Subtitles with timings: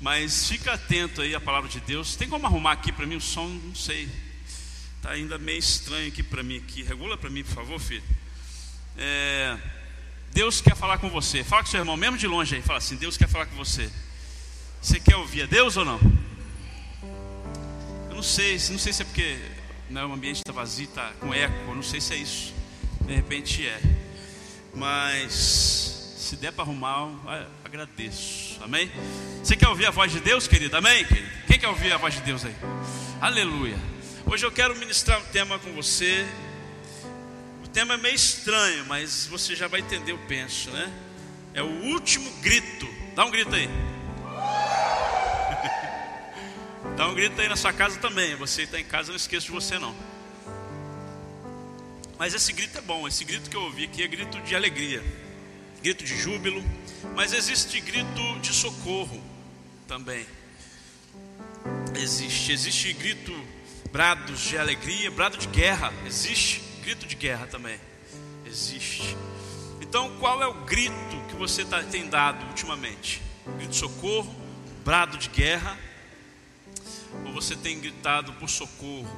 [0.00, 2.16] Mas fica atento aí à palavra de Deus.
[2.16, 3.46] Tem como arrumar aqui para mim o som?
[3.46, 4.08] Não sei.
[5.00, 6.82] Tá ainda meio estranho aqui para mim aqui.
[6.82, 8.02] Regula para mim, por favor, filho.
[8.98, 9.56] É,
[10.32, 11.42] Deus quer falar com você.
[11.42, 12.62] Fala com seu irmão, mesmo de longe aí.
[12.62, 13.90] Fala assim: Deus quer falar com você.
[14.82, 15.98] Você quer ouvir a Deus ou não?
[18.10, 19.38] Eu não sei, não sei se é porque
[19.88, 21.54] né, o ambiente está vazio, está com eco.
[21.68, 22.54] Eu não sei se é isso.
[23.00, 23.80] De repente é.
[24.74, 25.32] Mas
[26.18, 27.08] se der para arrumar,
[27.66, 28.62] agradeço.
[28.62, 28.90] Amém?
[29.42, 30.76] Você quer ouvir a voz de Deus, querido?
[30.76, 31.04] Amém?
[31.04, 31.28] Querido?
[31.46, 32.54] Quem quer ouvir a voz de Deus aí?
[33.20, 33.76] Aleluia.
[34.24, 36.24] Hoje eu quero ministrar um tema com você.
[37.64, 40.92] O tema é meio estranho, mas você já vai entender, eu penso, né?
[41.52, 42.88] É o último grito.
[43.16, 43.66] Dá um grito aí.
[46.96, 48.36] Dá um grito aí na sua casa também.
[48.36, 49.94] Você está em casa, não esqueça de você não.
[52.16, 53.08] Mas esse grito é bom.
[53.08, 55.02] Esse grito que eu ouvi aqui é grito de alegria
[55.86, 56.64] grito de júbilo,
[57.14, 59.22] mas existe grito de socorro
[59.86, 60.26] também.
[61.94, 63.32] Existe, existe grito,
[63.92, 67.78] brados de alegria, brado de guerra, existe grito de guerra também.
[68.44, 69.16] Existe.
[69.80, 73.22] Então, qual é o grito que você tá, tem dado ultimamente?
[73.56, 74.34] Grito de socorro,
[74.84, 75.78] brado de guerra,
[77.24, 79.08] ou você tem gritado por socorro?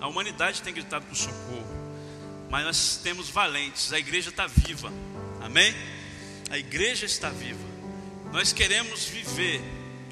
[0.00, 1.70] A humanidade tem gritado por socorro,
[2.50, 4.92] mas nós temos valentes, a igreja está viva,
[5.40, 5.72] amém?
[6.50, 7.64] A igreja está viva.
[8.32, 9.62] Nós queremos viver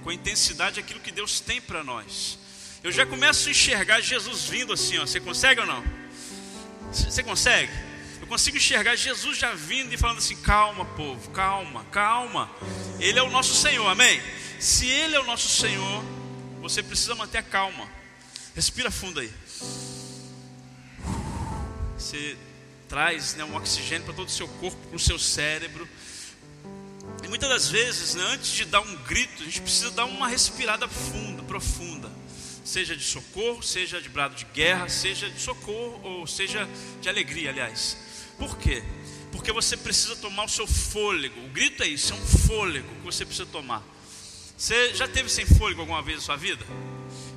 [0.05, 2.39] com intensidade aquilo que Deus tem para nós.
[2.83, 5.00] Eu já começo a enxergar Jesus vindo assim, ó.
[5.00, 5.84] Você consegue ou não?
[6.92, 7.72] Você consegue?
[8.20, 12.48] Eu consigo enxergar Jesus já vindo e falando assim: calma, povo, calma, calma.
[13.00, 14.22] Ele é o nosso Senhor, amém?
[14.61, 16.05] Se Ele é o nosso Senhor,
[16.61, 17.89] você precisa manter a calma.
[18.55, 19.33] Respira fundo aí.
[21.98, 22.36] Você
[22.89, 25.89] traz né, um oxigênio para todo o seu corpo, para o seu cérebro.
[27.29, 30.27] E muitas das vezes, né, antes de dar um grito, a gente precisa dar uma
[30.27, 32.11] respirada funda, profunda.
[32.65, 36.67] Seja de socorro, seja de brado de guerra, seja de socorro ou seja
[37.03, 37.99] de alegria, aliás.
[38.38, 38.83] Por quê?
[39.31, 41.38] Porque você precisa tomar o seu fôlego.
[41.44, 43.84] O grito é isso, é um fôlego que você precisa tomar.
[44.56, 46.65] Você já teve sem fôlego alguma vez na sua vida?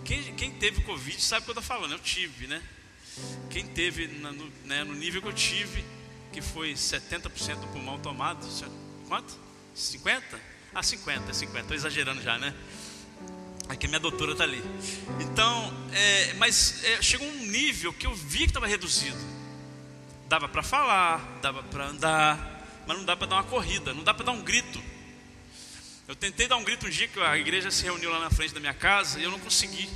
[0.05, 2.63] Quem, quem teve Covid sabe o que eu estou falando, eu tive, né?
[3.49, 5.83] Quem teve no, né, no nível que eu tive,
[6.31, 8.47] que foi 70% do pulmão tomado,
[9.09, 9.50] quanto?
[9.73, 10.39] 50?
[10.73, 12.53] Ah, 50, 50, estou exagerando já, né?
[13.67, 14.61] Aqui a minha doutora está ali.
[15.19, 19.17] Então, é, mas é, chegou um nível que eu vi que estava reduzido.
[20.27, 24.13] Dava para falar, dava para andar, mas não dá para dar uma corrida, não dá
[24.13, 24.81] para dar um grito.
[26.07, 28.53] Eu tentei dar um grito um dia que a igreja se reuniu lá na frente
[28.53, 29.89] da minha casa e eu não consegui.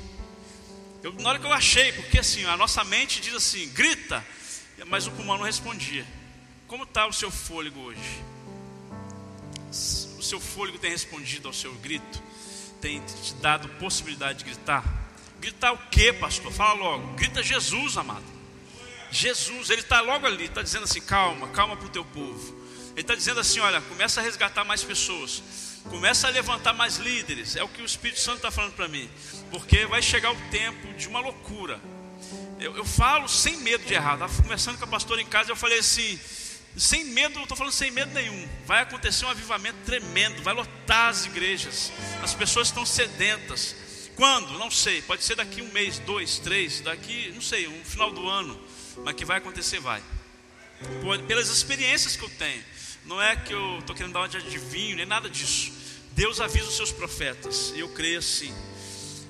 [1.03, 4.25] Eu, na hora que eu achei, porque assim, a nossa mente diz assim, grita,
[4.87, 6.05] mas o pulmão não respondia.
[6.67, 8.23] Como está o seu fôlego hoje?
[10.17, 12.23] O seu fôlego tem respondido ao seu grito?
[12.81, 14.83] Tem te dado possibilidade de gritar?
[15.39, 16.51] Gritar o que, pastor?
[16.51, 17.13] Fala logo.
[17.15, 18.35] Grita Jesus, amado.
[19.11, 22.55] Jesus, ele está logo ali, está dizendo assim: calma, calma para o teu povo.
[22.91, 25.41] Ele está dizendo assim: olha, começa a resgatar mais pessoas,
[25.89, 27.55] começa a levantar mais líderes.
[27.55, 29.09] É o que o Espírito Santo está falando para mim,
[29.51, 31.79] porque vai chegar o tempo de uma loucura.
[32.59, 34.13] Eu, eu falo sem medo de errar.
[34.13, 36.19] Estava conversando com a pastora em casa, eu falei assim:
[36.77, 38.47] sem medo, não estou falando sem medo nenhum.
[38.65, 41.91] Vai acontecer um avivamento tremendo, vai lotar as igrejas.
[42.21, 43.75] As pessoas estão sedentas.
[44.15, 44.57] Quando?
[44.57, 45.01] Não sei.
[45.01, 48.59] Pode ser daqui um mês, dois, três, daqui, não sei, um final do ano.
[49.03, 50.01] Mas que vai acontecer, vai.
[51.27, 52.63] Pelas experiências que eu tenho.
[53.05, 55.71] Não é que eu estou querendo dar uma de adivinho, nem nada disso.
[56.11, 57.71] Deus avisa os seus profetas.
[57.75, 58.53] E eu creio assim.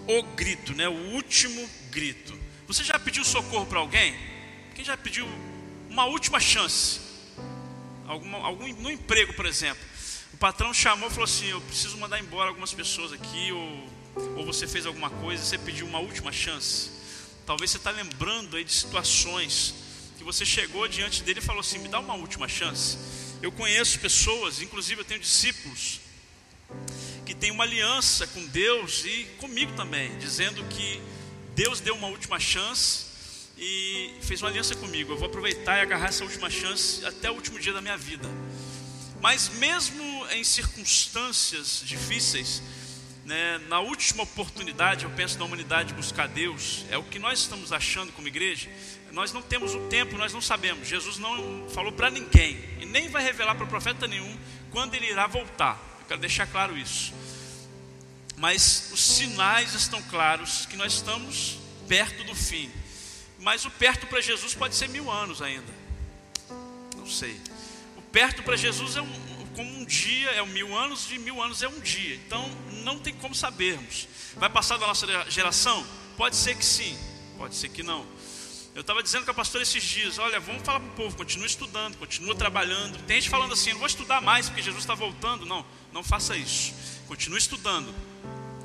[0.08, 0.88] O grito, né?
[0.88, 2.38] O último grito.
[2.68, 4.16] Você já pediu socorro para alguém?
[4.74, 5.28] Quem já pediu
[5.90, 7.00] uma última chance?
[8.08, 9.84] Algum, no emprego, por exemplo.
[10.34, 13.90] O patrão chamou e falou assim: Eu preciso mandar embora algumas pessoas aqui, ou,
[14.38, 16.92] ou você fez alguma coisa, você pediu uma última chance.
[17.46, 19.76] Talvez você está lembrando aí de situações
[20.18, 22.98] que você chegou diante dele e falou assim: Me dá uma última chance.
[23.42, 26.00] Eu conheço pessoas, inclusive eu tenho discípulos,
[27.26, 31.02] que têm uma aliança com Deus e comigo também, dizendo que
[31.54, 33.05] Deus deu uma última chance
[33.58, 35.14] e fez uma aliança comigo.
[35.14, 38.28] Eu vou aproveitar e agarrar essa última chance até o último dia da minha vida.
[39.22, 42.62] Mas mesmo em circunstâncias difíceis,
[43.26, 47.72] né, na última oportunidade, eu penso na humanidade buscar Deus, é o que nós estamos
[47.72, 48.70] achando como igreja.
[49.12, 50.88] Nós não temos o tempo, nós não sabemos.
[50.88, 54.38] Jesus não falou para ninguém e nem vai revelar para profeta nenhum
[54.72, 55.80] quando ele irá voltar.
[56.02, 57.14] Eu quero deixar claro isso.
[58.38, 62.70] Mas os sinais estão claros que nós estamos perto do fim.
[63.40, 65.74] Mas o perto para Jesus pode ser mil anos ainda.
[66.96, 67.40] Não sei.
[67.98, 71.42] O perto para Jesus é um, como um dia é um mil anos, e mil
[71.42, 72.16] anos é um dia.
[72.16, 72.50] Então
[72.84, 74.08] não tem como sabermos.
[74.36, 75.86] Vai passar da nossa geração?
[76.18, 76.98] Pode ser que sim,
[77.38, 78.06] pode ser que não.
[78.76, 81.48] Eu estava dizendo com a pastora esses dias: olha, vamos falar para o povo, continue
[81.48, 83.02] estudando, continue trabalhando.
[83.04, 85.46] Tem gente falando assim: não vou estudar mais porque Jesus está voltando.
[85.46, 86.74] Não, não faça isso.
[87.08, 87.94] Continue estudando,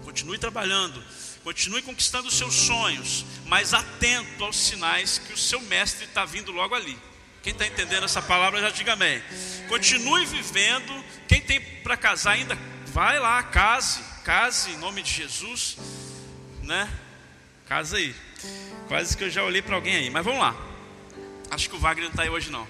[0.02, 1.00] continue trabalhando,
[1.42, 6.52] continue conquistando os seus sonhos, mas atento aos sinais que o seu mestre está vindo
[6.52, 6.98] logo ali.
[7.42, 9.22] Quem está entendendo essa palavra já diga amém.
[9.68, 10.92] Continue vivendo.
[11.26, 12.56] Quem tem para casar ainda,
[12.86, 15.78] vai lá, case, case em nome de Jesus,
[16.62, 16.88] né?
[17.66, 18.14] Casa aí.
[18.88, 20.54] Quase que eu já olhei para alguém aí, mas vamos lá.
[21.50, 22.68] Acho que o Wagner não está aí hoje não.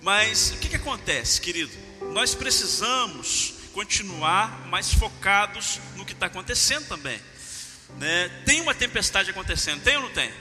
[0.00, 1.72] Mas o que, que acontece, querido?
[2.12, 7.20] Nós precisamos continuar mais focados no que está acontecendo também.
[7.98, 8.28] Né?
[8.44, 10.32] Tem uma tempestade acontecendo, tem ou não tem?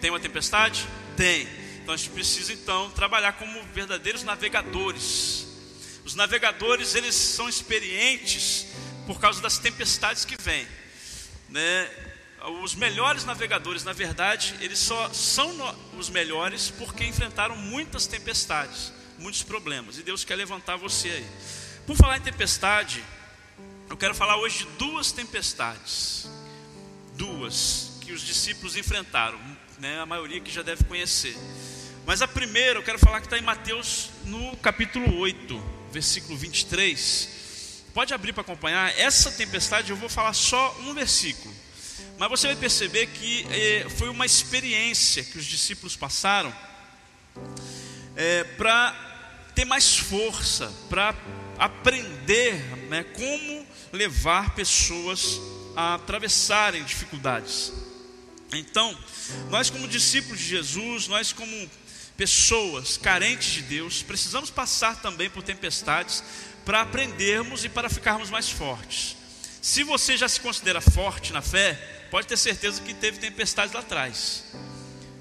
[0.00, 0.86] Tem uma tempestade?
[1.16, 1.48] Tem.
[1.82, 5.46] Então a gente precisa então trabalhar como verdadeiros navegadores.
[6.04, 8.66] Os navegadores eles são experientes
[9.06, 10.66] por causa das tempestades que vêm.
[11.48, 11.90] Né?
[12.62, 15.54] Os melhores navegadores, na verdade, eles só são
[15.96, 19.98] os melhores porque enfrentaram muitas tempestades, muitos problemas.
[19.98, 21.26] E Deus quer levantar você aí.
[21.86, 23.04] Por falar em tempestade,
[23.88, 26.28] eu quero falar hoje de duas tempestades.
[27.22, 29.38] Duas que os discípulos enfrentaram,
[29.78, 30.00] né?
[30.00, 31.36] a maioria que já deve conhecer.
[32.04, 37.84] Mas a primeira eu quero falar que está em Mateus no capítulo 8, versículo 23.
[37.94, 38.98] Pode abrir para acompanhar.
[38.98, 41.54] Essa tempestade eu vou falar só um versículo.
[42.18, 46.52] Mas você vai perceber que eh, foi uma experiência que os discípulos passaram
[48.16, 48.96] eh, para
[49.54, 51.14] ter mais força, para
[51.56, 52.56] aprender
[52.88, 55.40] né, como levar pessoas
[55.76, 57.72] a atravessarem dificuldades.
[58.52, 58.96] Então,
[59.50, 61.70] nós como discípulos de Jesus, nós como
[62.16, 66.22] pessoas carentes de Deus, precisamos passar também por tempestades
[66.64, 69.16] para aprendermos e para ficarmos mais fortes.
[69.60, 71.74] Se você já se considera forte na fé,
[72.10, 74.44] pode ter certeza que teve tempestades lá atrás.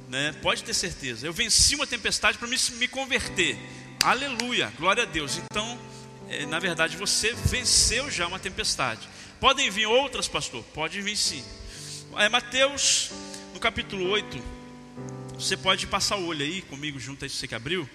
[0.09, 0.33] Né?
[0.41, 1.25] Pode ter certeza.
[1.25, 3.57] Eu venci uma tempestade para me, me converter.
[4.03, 5.37] Aleluia, glória a Deus.
[5.37, 5.79] Então,
[6.27, 9.07] é, na verdade, você venceu já uma tempestade.
[9.41, 10.63] Podem vir outras, pastor?
[10.65, 11.43] Pode vir sim.
[12.15, 13.09] É, Mateus,
[13.55, 14.39] no capítulo 8,
[15.33, 17.89] você pode passar o olho aí comigo, junto aí, você que abriu.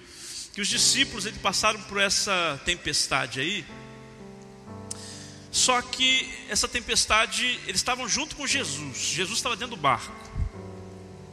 [0.52, 3.64] Que os discípulos eles passaram por essa tempestade aí.
[5.52, 8.98] Só que essa tempestade, eles estavam junto com Jesus.
[8.98, 10.12] Jesus estava dentro do barco.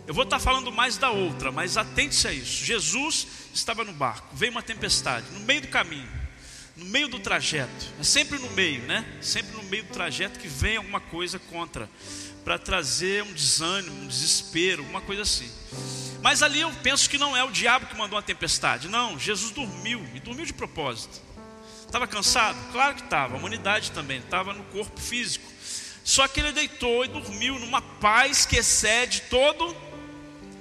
[0.05, 2.63] Eu vou estar falando mais da outra, mas atente-se a isso.
[2.63, 6.22] Jesus estava no barco, veio uma tempestade, no meio do caminho,
[6.75, 7.85] no meio do trajeto.
[7.99, 9.05] É sempre no meio, né?
[9.21, 11.89] Sempre no meio do trajeto que vem alguma coisa contra,
[12.43, 15.49] para trazer um desânimo, um desespero, alguma coisa assim.
[16.21, 19.19] Mas ali eu penso que não é o diabo que mandou a tempestade, não.
[19.19, 21.21] Jesus dormiu, e dormiu de propósito.
[21.85, 22.57] Estava cansado?
[22.71, 23.35] Claro que estava.
[23.35, 25.45] A humanidade também estava no corpo físico.
[26.03, 29.75] Só que ele deitou e dormiu numa paz que excede todo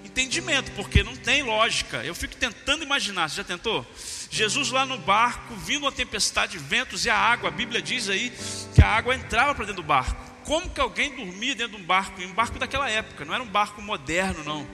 [0.05, 2.05] entendimento, porque não tem lógica.
[2.05, 3.31] Eu fico tentando imaginar.
[3.31, 3.87] Você já tentou?
[4.33, 7.51] Jesus lá no barco, vindo uma tempestade, ventos e a água.
[7.51, 8.33] A Bíblia diz aí
[8.75, 10.19] que a água entrava para dentro do barco.
[10.47, 12.19] Como que alguém dormia dentro de um barco?
[12.19, 14.67] Em um barco daquela época, não era um barco moderno, não.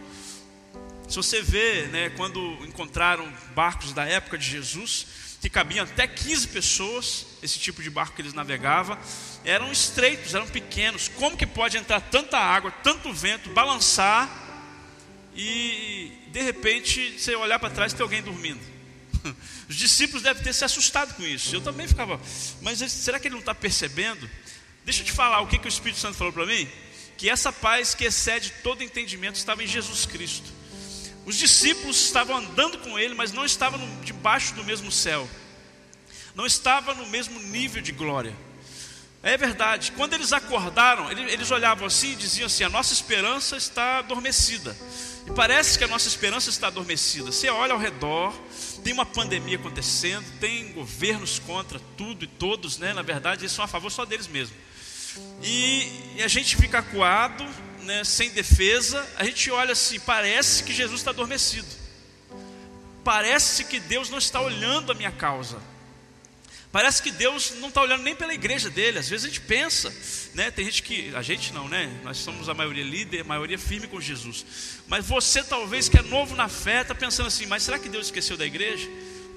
[1.08, 5.08] Se você vê, né, quando encontraram barcos da época de Jesus,
[5.40, 8.96] que cabiam até 15 pessoas, esse tipo de barco que eles navegavam,
[9.44, 11.08] eram estreitos, eram pequenos.
[11.08, 14.30] Como que pode entrar tanta água, tanto vento, balançar
[15.34, 18.77] e de repente você olhar para trás e ter alguém dormindo?
[19.68, 21.54] Os discípulos devem ter se assustado com isso.
[21.54, 22.20] Eu também ficava,
[22.62, 24.28] mas será que ele não está percebendo?
[24.84, 26.68] Deixa eu te falar o que, que o Espírito Santo falou para mim:
[27.16, 30.50] que essa paz que excede todo entendimento estava em Jesus Cristo.
[31.26, 35.28] Os discípulos estavam andando com ele, mas não estavam debaixo do mesmo céu,
[36.34, 38.34] não estavam no mesmo nível de glória.
[39.22, 43.98] É verdade, quando eles acordaram, eles olhavam assim e diziam assim: a nossa esperança está
[43.98, 44.76] adormecida.
[45.26, 47.32] E parece que a nossa esperança está adormecida.
[47.32, 48.32] Você olha ao redor,
[48.82, 52.92] tem uma pandemia acontecendo, tem governos contra tudo e todos, né?
[52.92, 54.56] Na verdade, eles são a favor só deles mesmos.
[55.42, 57.44] E, e a gente fica acuado,
[57.82, 61.68] né, sem defesa, a gente olha assim, parece que Jesus está adormecido.
[63.02, 65.58] Parece que Deus não está olhando a minha causa.
[66.70, 68.98] Parece que Deus não está olhando nem pela igreja dele.
[68.98, 69.94] Às vezes a gente pensa,
[70.34, 70.50] né?
[70.50, 71.90] Tem gente que, a gente não, né?
[72.04, 74.44] Nós somos a maioria líder, a maioria firme com Jesus.
[74.86, 78.06] Mas você talvez que é novo na fé, está pensando assim: mas será que Deus
[78.06, 78.86] esqueceu da igreja?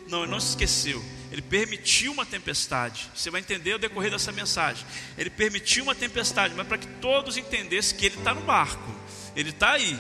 [0.10, 1.02] Não, ele não se esqueceu.
[1.32, 3.10] Ele permitiu uma tempestade.
[3.16, 4.86] Você vai entender o decorrer dessa mensagem.
[5.18, 8.94] Ele permitiu uma tempestade, mas para que todos entendessem que ele está no barco.
[9.34, 9.98] Ele está aí.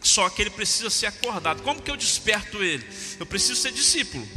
[0.00, 1.62] Só que ele precisa ser acordado.
[1.62, 2.86] Como que eu desperto ele?
[3.18, 4.28] Eu preciso ser discípulo.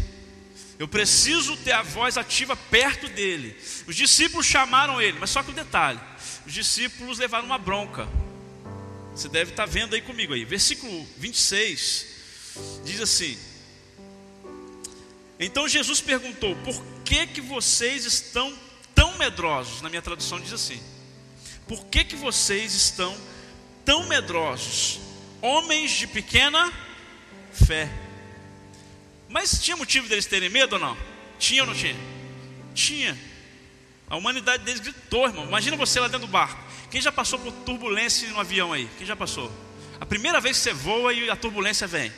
[0.79, 3.55] Eu preciso ter a voz ativa perto dele.
[3.87, 5.99] Os discípulos chamaram ele, mas só que o um detalhe:
[6.45, 8.07] os discípulos levaram uma bronca.
[9.15, 10.45] Você deve estar vendo aí comigo aí.
[10.45, 12.05] Versículo 26
[12.85, 13.37] diz assim:
[15.39, 18.55] Então Jesus perguntou: Por que que vocês estão
[18.93, 19.81] tão medrosos?
[19.81, 20.79] Na minha tradução diz assim:
[21.67, 23.17] Por que que vocês estão
[23.83, 24.99] tão medrosos?
[25.41, 26.71] Homens de pequena
[27.51, 28.06] fé.
[29.29, 30.97] Mas tinha motivo deles terem medo ou não?
[31.37, 31.95] Tinha ou não tinha?
[32.73, 33.17] Tinha.
[34.09, 35.45] A humanidade deles gritou, irmão.
[35.45, 36.63] Imagina você lá dentro do barco.
[36.89, 38.89] Quem já passou por turbulência no avião aí?
[38.97, 39.51] Quem já passou?
[39.99, 42.11] A primeira vez que você voa e a turbulência vem.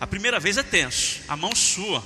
[0.00, 2.02] A primeira vez é tenso, a mão sua.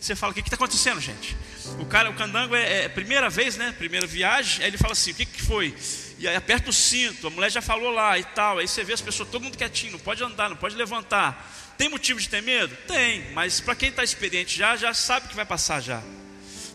[0.00, 1.36] Você fala: o que está acontecendo, gente?
[1.80, 3.74] O cara, o candango é, é, primeira vez, né?
[3.76, 4.62] Primeira viagem.
[4.62, 5.74] Aí ele fala assim: o que, que foi?
[6.18, 7.26] E aí aperta o cinto.
[7.26, 8.58] A mulher já falou lá e tal.
[8.58, 11.65] Aí você vê as pessoas, todo mundo quietinho, não pode andar, não pode levantar.
[11.76, 12.74] Tem motivo de ter medo?
[12.86, 16.02] Tem, mas para quem está experiente já, já sabe que vai passar já.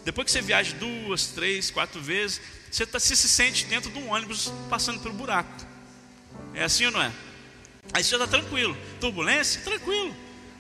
[0.04, 4.00] Depois que você viaja duas, três, quatro vezes, você, tá, você se sente dentro de
[4.00, 5.52] um ônibus passando pelo buraco.
[6.54, 7.12] É assim ou não é?
[7.94, 8.78] Aí você já está tranquilo.
[9.00, 9.62] Turbulência?
[9.62, 10.16] Tranquilo.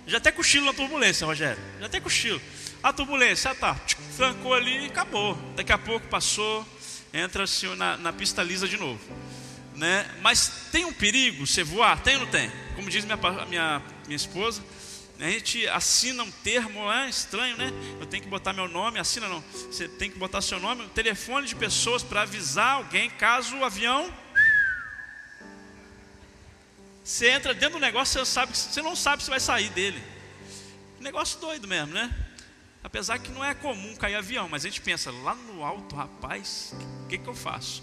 [0.05, 1.61] Já até cochilo na turbulência, Rogério.
[1.79, 2.41] Já até cochilo.
[2.83, 3.79] A turbulência, ah, tá,
[4.17, 5.37] trancou ali e acabou.
[5.55, 6.65] Daqui a pouco passou,
[7.13, 8.99] entra assim, na, na pista lisa de novo.
[9.75, 10.09] Né?
[10.21, 12.01] Mas tem um perigo você voar?
[12.01, 12.51] Tem ou não tem?
[12.75, 13.17] Como diz minha,
[13.47, 13.81] minha
[14.11, 14.61] minha esposa,
[15.19, 17.71] a gente assina um termo, é estranho, né?
[17.99, 19.41] Eu tenho que botar meu nome, assina não.
[19.71, 23.63] Você tem que botar seu nome, um telefone de pessoas para avisar alguém caso o
[23.63, 24.13] avião.
[27.03, 30.03] Você entra dentro do negócio, você, sabe, você não sabe se vai sair dele.
[30.99, 32.13] Negócio doido mesmo, né?
[32.83, 36.73] Apesar que não é comum cair avião, mas a gente pensa, lá no alto, rapaz,
[37.05, 37.81] o que, que eu faço?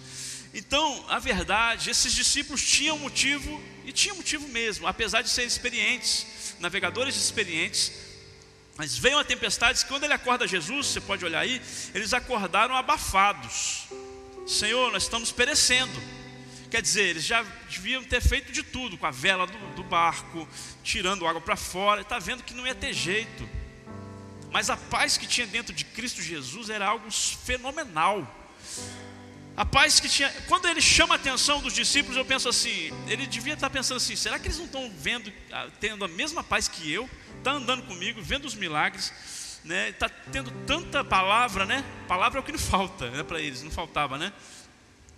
[0.52, 6.54] Então, a verdade, esses discípulos tinham motivo, e tinham motivo mesmo, apesar de serem experientes,
[6.61, 7.90] navegadores experientes,
[8.76, 11.62] mas veio uma tempestade, quando ele acorda Jesus, você pode olhar aí,
[11.95, 13.87] eles acordaram abafados.
[14.47, 15.90] Senhor, nós estamos perecendo.
[16.71, 20.47] Quer dizer, eles já deviam ter feito de tudo com a vela do, do barco,
[20.85, 23.49] tirando água para fora, está vendo que não ia ter jeito.
[24.50, 28.37] Mas a paz que tinha dentro de Cristo Jesus era algo fenomenal.
[29.58, 30.32] A paz que tinha.
[30.46, 34.14] Quando ele chama a atenção dos discípulos, eu penso assim: ele devia estar pensando assim,
[34.14, 37.10] será que eles não estão vendo, ah, tendo a mesma paz que eu?
[37.38, 39.12] Está andando comigo, vendo os milagres,
[39.64, 39.88] né?
[39.88, 41.84] Está tendo tanta palavra, né?
[42.06, 44.32] Palavra é o que não falta né, para eles, não faltava, né?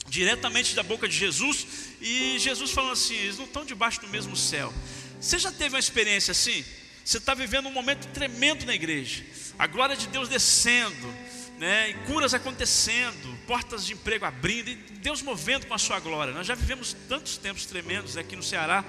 [0.08, 1.66] Diretamente da boca de Jesus,
[2.00, 4.72] e Jesus falando assim: eles não estão debaixo do mesmo céu.
[5.20, 6.64] Você já teve uma experiência assim?
[7.04, 9.22] Você está vivendo um momento tremendo na igreja,
[9.58, 11.14] a glória de Deus descendo,
[11.60, 11.90] né?
[11.90, 16.32] E curas acontecendo, portas de emprego abrindo, e Deus movendo com a sua glória.
[16.32, 18.82] Nós já vivemos tantos tempos tremendos aqui no Ceará,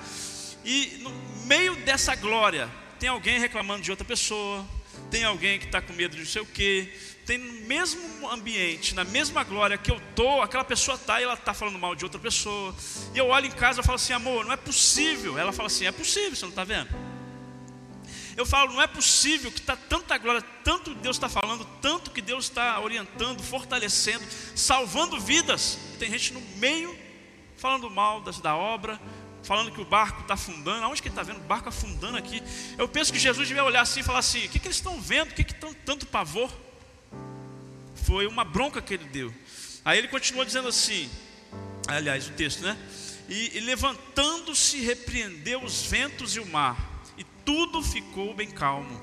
[0.64, 1.10] e no
[1.48, 4.66] meio dessa glória, tem alguém reclamando de outra pessoa,
[5.10, 6.94] tem alguém que está com medo de não sei o quê,
[7.26, 11.34] tem no mesmo ambiente, na mesma glória que eu estou, aquela pessoa está e ela
[11.34, 12.74] está falando mal de outra pessoa.
[13.14, 15.38] E eu olho em casa e falo assim, amor, não é possível.
[15.38, 16.90] Ela fala assim, é possível, você não está vendo?
[18.38, 22.22] Eu falo, não é possível que está tanta glória, tanto Deus está falando, tanto que
[22.22, 25.78] Deus está orientando, fortalecendo, salvando vidas.
[26.00, 26.98] Tem gente no meio
[27.58, 29.00] falando mal das, da obra,
[29.44, 30.84] falando que o barco está afundando.
[30.84, 32.42] Aonde que ele está vendo o barco afundando aqui?
[32.78, 35.00] Eu penso que Jesus devia olhar assim e falar assim: o que, que eles estão
[35.00, 35.32] vendo?
[35.32, 36.52] O que, que tão, tanto pavor?
[38.06, 39.34] Foi uma bronca que ele deu.
[39.84, 41.10] Aí ele continuou dizendo assim:
[41.88, 42.78] aliás, o texto, né?
[43.30, 46.91] E, e levantando-se, repreendeu os ventos e o mar
[47.52, 49.02] tudo ficou bem calmo.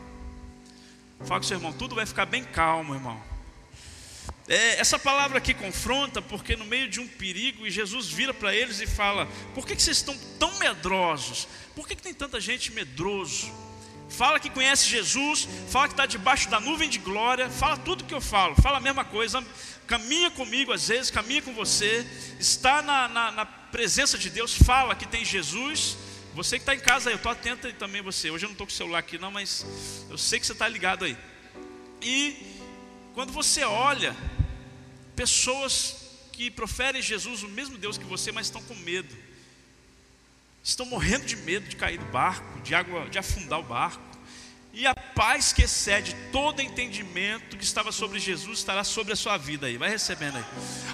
[1.27, 3.23] Fala com seu irmão, tudo vai ficar bem calmo, irmão.
[4.49, 8.55] É, essa palavra aqui confronta, porque no meio de um perigo, e Jesus vira para
[8.55, 11.47] eles e fala: Por que, que vocês estão tão medrosos?
[11.77, 13.53] Por que, que tem tanta gente medroso?
[14.09, 18.15] Fala que conhece Jesus, fala que está debaixo da nuvem de glória, fala tudo que
[18.15, 19.45] eu falo, fala a mesma coisa,
[19.87, 22.07] caminha comigo às vezes, caminha com você,
[22.41, 25.99] está na, na, na presença de Deus, fala que tem Jesus,
[26.39, 28.31] você que está em casa eu estou atento também você.
[28.31, 29.67] Hoje eu não estou com o celular aqui não, mas
[30.09, 31.19] eu sei que você está ligado aí.
[32.01, 32.37] E
[33.13, 34.17] quando você olha
[35.17, 35.97] pessoas
[36.31, 39.13] que proferem Jesus, o mesmo Deus que você, mas estão com medo.
[40.63, 44.01] Estão morrendo de medo de cair do barco, de água, de afundar o barco.
[44.79, 49.37] E a paz que excede todo entendimento que estava sobre Jesus estará sobre a sua
[49.37, 49.77] vida aí.
[49.77, 50.45] Vai recebendo aí.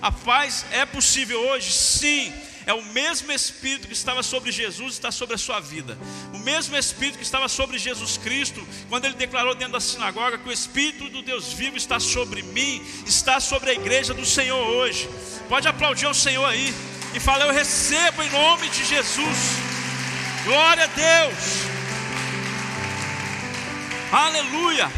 [0.01, 1.71] A paz é possível hoje?
[1.71, 2.33] Sim
[2.67, 5.99] é o mesmo Espírito que estava sobre Jesus está sobre a sua vida.
[6.33, 10.49] O mesmo Espírito que estava sobre Jesus Cristo, quando ele declarou dentro da sinagoga que
[10.49, 15.09] o Espírito do Deus vivo está sobre mim, está sobre a igreja do Senhor hoje.
[15.47, 16.75] Pode aplaudir ao Senhor aí
[17.15, 19.39] e falar: Eu recebo em nome de Jesus.
[20.47, 21.74] Glória a Deus.
[24.15, 24.89] Aleluia.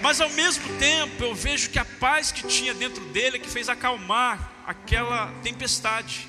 [0.00, 3.50] Mas ao mesmo tempo eu vejo que a paz que tinha dentro dele é que
[3.50, 6.28] fez acalmar aquela tempestade.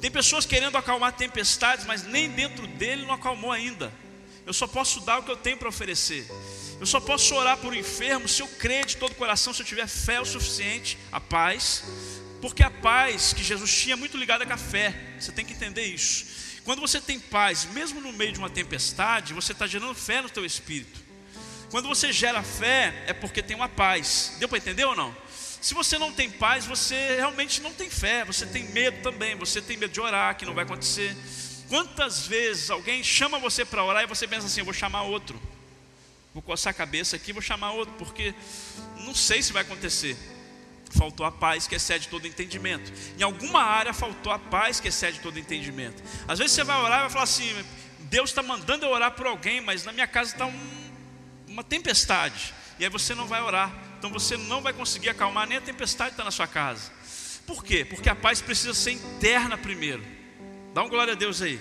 [0.00, 3.92] Tem pessoas querendo acalmar tempestades, mas nem dentro dele não acalmou ainda.
[4.46, 6.30] Eu só posso dar o que eu tenho para oferecer.
[6.78, 9.62] Eu só posso orar por um enfermo se eu crer de todo o coração, se
[9.62, 11.82] eu tiver fé o suficiente, a paz.
[12.40, 14.94] Porque a paz que Jesus tinha é muito ligada com a fé.
[15.18, 16.49] Você tem que entender isso.
[16.64, 20.28] Quando você tem paz, mesmo no meio de uma tempestade, você está gerando fé no
[20.28, 21.00] teu espírito.
[21.70, 24.36] Quando você gera fé, é porque tem uma paz.
[24.38, 25.14] Deu para entender ou não?
[25.60, 29.60] Se você não tem paz, você realmente não tem fé, você tem medo também, você
[29.60, 31.16] tem medo de orar, que não vai acontecer.
[31.68, 35.40] Quantas vezes alguém chama você para orar e você pensa assim: eu vou chamar outro,
[36.32, 38.34] vou coçar a cabeça aqui, vou chamar outro, porque
[39.04, 40.16] não sei se vai acontecer.
[40.90, 42.92] Faltou a paz que excede todo entendimento.
[43.18, 46.02] Em alguma área faltou a paz que excede todo entendimento.
[46.26, 47.64] Às vezes você vai orar e vai falar assim:
[48.00, 50.90] Deus está mandando eu orar por alguém, mas na minha casa está um,
[51.46, 52.52] uma tempestade.
[52.78, 53.72] E aí você não vai orar.
[53.98, 56.90] Então você não vai conseguir acalmar nem a tempestade está na sua casa.
[57.46, 57.84] Por quê?
[57.84, 60.04] Porque a paz precisa ser interna primeiro.
[60.72, 61.60] Dá um glória a Deus aí.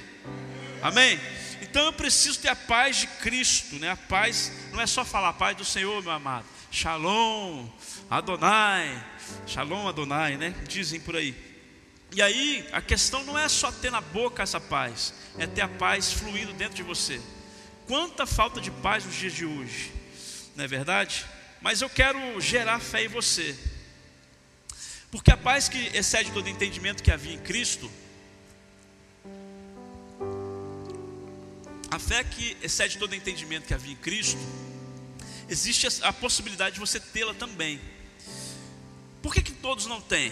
[0.81, 1.19] Amém?
[1.61, 3.91] Então eu preciso ter a paz de Cristo, né?
[3.91, 6.45] A paz não é só falar a paz do Senhor, meu amado.
[6.71, 7.67] Shalom,
[8.09, 9.03] Adonai,
[9.45, 10.53] Shalom Adonai, né?
[10.67, 11.35] Dizem por aí.
[12.11, 15.67] E aí, a questão não é só ter na boca essa paz, é ter a
[15.67, 17.21] paz fluindo dentro de você.
[17.87, 19.91] Quanta falta de paz nos dias de hoje,
[20.55, 21.25] não é verdade?
[21.61, 23.55] Mas eu quero gerar fé em você.
[25.11, 27.89] Porque a paz que excede todo entendimento que havia em Cristo,
[31.91, 34.39] a fé que excede todo entendimento que havia em Cristo,
[35.47, 37.79] existe a possibilidade de você tê-la também.
[39.21, 40.31] Por que, que todos não têm?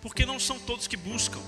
[0.00, 1.40] Porque não são todos que buscam.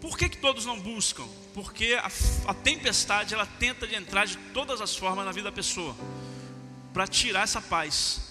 [0.00, 1.26] Por que, que todos não buscam?
[1.52, 2.10] Porque a,
[2.46, 5.94] a tempestade ela tenta de entrar de todas as formas na vida da pessoa
[6.92, 8.30] para tirar essa paz.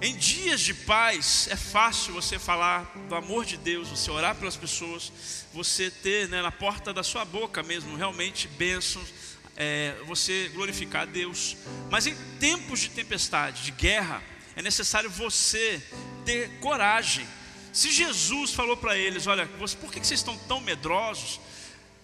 [0.00, 4.56] Em dias de paz é fácil você falar do amor de Deus, você orar pelas
[4.56, 5.12] pessoas,
[5.52, 9.08] você ter né, na porta da sua boca mesmo realmente bênçãos,
[9.56, 11.56] é, você glorificar a Deus.
[11.90, 14.22] Mas em tempos de tempestade, de guerra,
[14.60, 15.82] é necessário você
[16.24, 17.26] ter coragem.
[17.72, 21.40] Se Jesus falou para eles: Olha, por que vocês estão tão medrosos?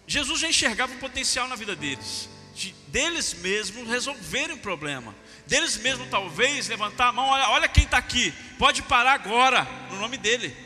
[0.07, 5.14] Jesus já enxergava o potencial na vida deles de deles mesmos resolverem o problema.
[5.47, 9.99] Deles mesmos, talvez, levantar a mão, olha, olha quem está aqui, pode parar agora, no
[10.01, 10.57] nome dele.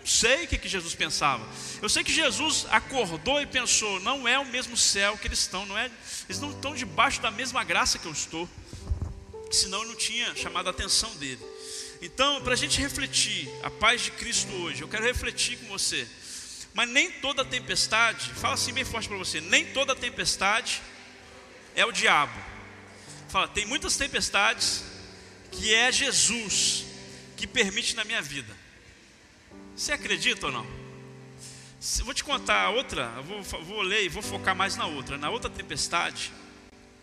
[0.00, 1.48] Não sei o que, que Jesus pensava.
[1.80, 5.64] Eu sei que Jesus acordou e pensou: não é o mesmo céu que eles estão,
[5.64, 5.88] não é,
[6.28, 8.48] eles não estão debaixo da mesma graça que eu estou.
[9.52, 11.40] Senão não tinha chamado a atenção dele.
[12.00, 16.08] Então, para a gente refletir a paz de Cristo hoje, eu quero refletir com você.
[16.74, 20.82] Mas nem toda tempestade, fala assim bem forte para você: nem toda tempestade
[21.76, 22.38] é o diabo.
[23.28, 24.84] Fala, tem muitas tempestades
[25.50, 26.84] que é Jesus
[27.36, 28.56] que permite na minha vida.
[29.76, 30.66] Você acredita ou não?
[32.04, 35.18] Vou te contar outra, vou, vou ler e vou focar mais na outra.
[35.18, 36.32] Na outra tempestade,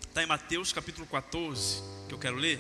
[0.10, 2.60] está em Mateus capítulo 14, que eu quero ler.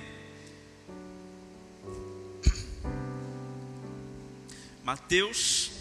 [4.84, 5.72] Mateus,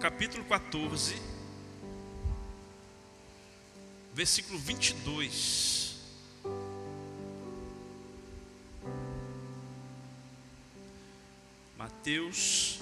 [0.00, 1.38] capítulo 14
[4.18, 5.94] versículo 22.
[11.76, 12.80] Mateus.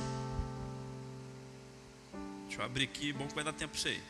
[2.47, 4.03] Deixa eu abrir aqui, bom que vai dar tempo para você aí.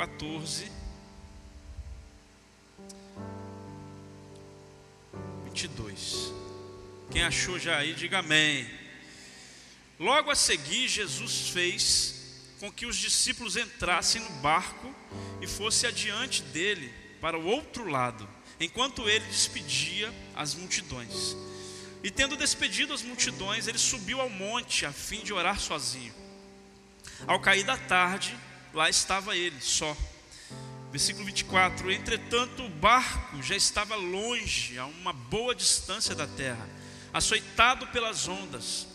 [0.00, 0.72] 14.
[5.44, 6.32] 22.
[7.10, 8.66] Quem achou já aí, diga amém.
[9.98, 14.94] Logo a seguir, Jesus fez com que os discípulos entrassem no barco
[15.42, 18.26] e fosse adiante dele para o outro lado,
[18.58, 21.36] enquanto ele despedia as multidões.
[22.02, 26.14] E tendo despedido as multidões, ele subiu ao monte a fim de orar sozinho.
[27.26, 28.34] Ao cair da tarde,
[28.72, 29.96] lá estava ele, só.
[30.90, 36.68] Versículo 24: Entretanto, o barco já estava longe, a uma boa distância da terra,
[37.12, 38.86] açoitado pelas ondas,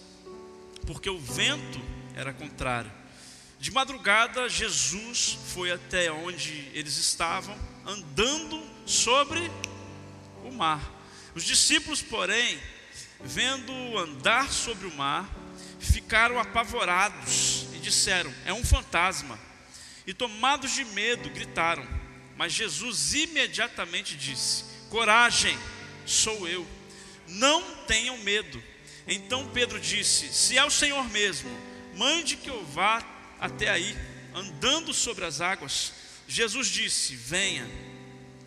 [0.85, 1.81] porque o vento
[2.15, 2.91] era contrário.
[3.59, 9.49] De madrugada, Jesus foi até onde eles estavam, andando sobre
[10.43, 10.81] o mar.
[11.33, 12.59] Os discípulos, porém,
[13.23, 15.29] vendo andar sobre o mar,
[15.79, 19.39] ficaram apavorados e disseram: É um fantasma.
[20.05, 21.87] E tomados de medo, gritaram.
[22.37, 25.57] Mas Jesus imediatamente disse: Coragem,
[26.05, 26.65] sou eu.
[27.27, 28.61] Não tenham medo.
[29.07, 31.49] Então Pedro disse: Se é o Senhor mesmo,
[31.95, 33.03] mande que eu vá
[33.39, 33.95] até aí,
[34.33, 35.93] andando sobre as águas.
[36.27, 37.67] Jesus disse: Venha.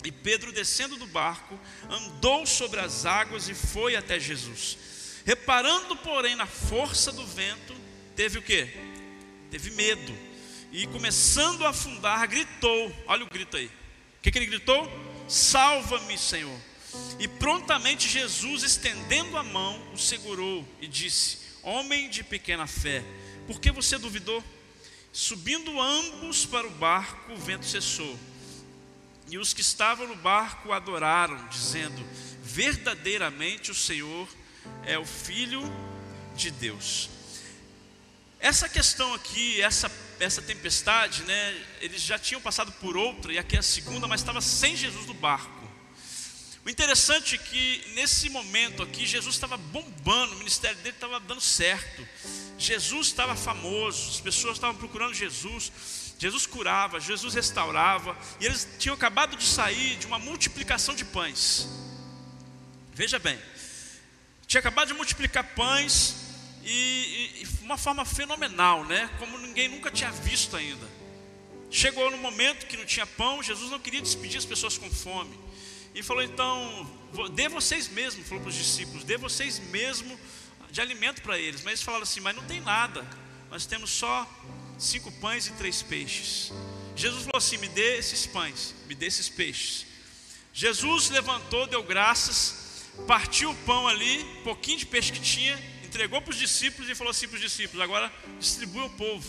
[0.05, 1.59] E Pedro, descendo do barco,
[1.91, 4.79] andou sobre as águas e foi até Jesus.
[5.25, 7.75] Reparando, porém, na força do vento,
[8.15, 8.69] teve o que?
[9.51, 10.28] Teve medo.
[10.73, 13.67] E começando a afundar, gritou: Olha o grito aí.
[13.67, 14.91] O que, que ele gritou?
[15.29, 16.59] Salva-me, Senhor.
[17.19, 23.03] E prontamente Jesus, estendendo a mão, o segurou e disse: Homem de pequena fé,
[23.47, 24.43] por que você duvidou?
[25.13, 28.19] Subindo ambos para o barco, o vento cessou.
[29.31, 32.03] E os que estavam no barco adoraram, dizendo:
[32.43, 34.29] Verdadeiramente o Senhor
[34.85, 35.63] é o Filho
[36.35, 37.11] de Deus.
[38.41, 43.57] Essa questão aqui, essa, essa tempestade, né, eles já tinham passado por outra, e aqui
[43.57, 45.59] é a segunda, mas estava sem Jesus no barco.
[46.65, 51.41] O interessante é que nesse momento aqui, Jesus estava bombando, o ministério dele estava dando
[51.41, 52.07] certo.
[52.59, 55.73] Jesus estava famoso, as pessoas estavam procurando Jesus.
[56.19, 61.67] Jesus curava, Jesus restaurava, e eles tinham acabado de sair de uma multiplicação de pães.
[62.93, 63.39] Veja bem,
[64.47, 66.28] tinha acabado de multiplicar pães
[66.71, 69.11] e, e uma forma fenomenal, né?
[69.19, 70.87] Como ninguém nunca tinha visto ainda.
[71.71, 75.39] Chegou no momento que não tinha pão, Jesus não queria despedir as pessoas com fome.
[75.95, 76.91] E falou: então,
[77.33, 80.19] dê vocês mesmos, falou para os discípulos, dê vocês mesmos
[80.71, 81.63] de alimento para eles.
[81.63, 83.07] Mas eles falaram assim: mas não tem nada,
[83.51, 84.27] nós temos só
[84.79, 86.53] cinco pães e três peixes.
[86.95, 89.87] Jesus falou assim: me dê esses pães, me dê esses peixes.
[90.53, 95.57] Jesus levantou, deu graças, partiu o pão ali, pouquinho de peixe que tinha,
[95.89, 99.27] entregou para os discípulos e falou assim para os discípulos: agora distribui ao povo.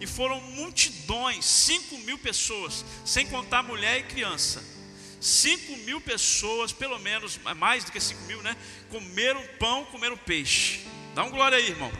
[0.00, 4.76] E foram multidões, cinco mil pessoas, sem contar mulher e criança.
[5.18, 8.54] 5 mil pessoas, pelo menos, mais do que 5 mil, né?
[8.90, 10.86] Comeram pão, comeram peixe.
[11.14, 11.90] Dá um glória aí, irmão.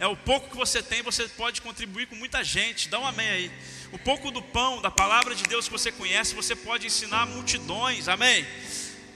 [0.00, 2.88] É o pouco que você tem, você pode contribuir com muita gente.
[2.88, 3.52] Dá um amém aí.
[3.92, 8.08] O pouco do pão, da palavra de Deus que você conhece, você pode ensinar multidões.
[8.08, 8.46] Amém.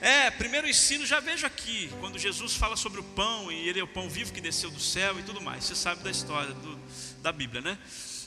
[0.02, 3.84] É, primeiro ensino já vejo aqui, quando Jesus fala sobre o pão e ele é
[3.84, 5.62] o pão vivo que desceu do céu e tudo mais.
[5.62, 6.76] Você sabe da história do,
[7.22, 7.78] da Bíblia, né?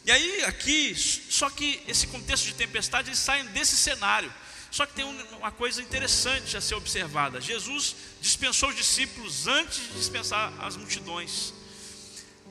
[0.05, 4.33] E aí aqui, só que esse contexto de tempestade eles saem desse cenário.
[4.71, 9.97] Só que tem uma coisa interessante a ser observada: Jesus dispensou os discípulos antes de
[9.97, 11.53] dispensar as multidões.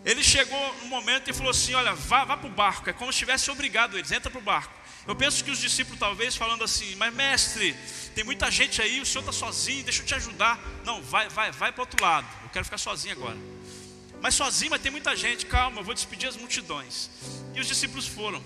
[0.04, 2.90] Ele chegou no momento e falou assim: Olha, vá, vá para o barco.
[2.90, 4.83] É como se tivesse obrigado eles, entra para o barco.
[5.06, 7.74] Eu penso que os discípulos, talvez, falando assim: Mas mestre,
[8.14, 10.58] tem muita gente aí, o senhor está sozinho, deixa eu te ajudar.
[10.84, 12.26] Não, vai, vai, vai para o outro lado.
[12.42, 13.36] Eu quero ficar sozinho agora.
[14.20, 17.10] Mas sozinho, mas tem muita gente, calma, eu vou despedir as multidões.
[17.54, 18.42] E os discípulos foram.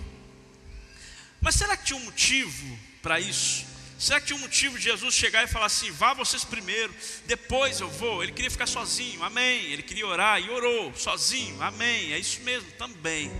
[1.39, 3.65] Mas será que tinha um motivo para isso?
[3.97, 6.93] Será que tinha um motivo de Jesus chegar e falar assim: vá vocês primeiro,
[7.25, 8.21] depois eu vou?
[8.21, 9.65] Ele queria ficar sozinho, amém.
[9.65, 12.11] Ele queria orar e orou sozinho, amém.
[12.11, 13.31] É isso mesmo, também.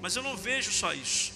[0.00, 1.32] Mas eu não vejo só isso.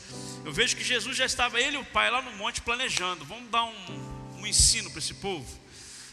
[0.47, 3.51] Eu vejo que Jesus já estava, ele e o Pai, lá no monte planejando: vamos
[3.51, 5.45] dar um, um ensino para esse povo.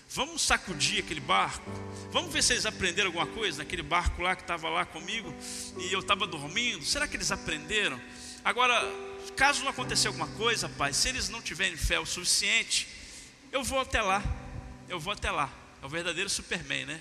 [0.09, 1.69] Vamos sacudir aquele barco.
[2.11, 5.31] Vamos ver se eles aprenderam alguma coisa naquele barco lá que estava lá comigo
[5.77, 6.83] e eu estava dormindo.
[6.83, 8.01] Será que eles aprenderam?
[8.43, 8.73] Agora,
[9.35, 12.87] caso não aconteça alguma coisa, pai, se eles não tiverem fé o suficiente,
[13.51, 14.23] eu vou até lá.
[14.89, 15.47] Eu vou até lá.
[15.79, 16.99] É o verdadeiro Superman, né?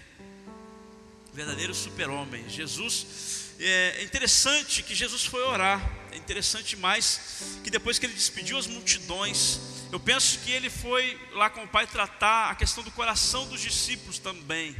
[1.32, 2.46] Verdadeiro super-homem.
[2.50, 6.01] Jesus, é interessante que Jesus foi orar.
[6.12, 7.20] É interessante mais
[7.64, 9.58] que depois que ele despediu as multidões,
[9.90, 13.60] eu penso que ele foi lá com o Pai tratar a questão do coração dos
[13.60, 14.76] discípulos também.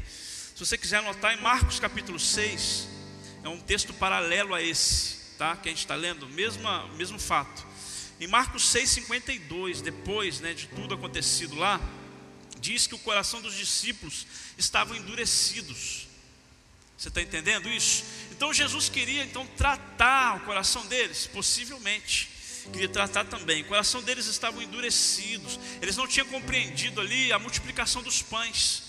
[0.54, 2.86] Se você quiser anotar em Marcos capítulo 6,
[3.42, 5.56] é um texto paralelo a esse tá?
[5.56, 7.66] Que a gente está lendo, mesma, mesmo fato.
[8.20, 11.80] Em Marcos 6,52, depois né, de tudo acontecido lá,
[12.60, 14.24] diz que o coração dos discípulos
[14.56, 16.06] estavam endurecidos.
[16.96, 18.04] Você está entendendo isso?
[18.30, 22.30] Então Jesus queria então tratar o coração deles, possivelmente.
[22.72, 23.62] Queria tratar também.
[23.62, 25.58] O coração deles estava endurecidos.
[25.80, 28.84] Eles não tinham compreendido ali a multiplicação dos pães.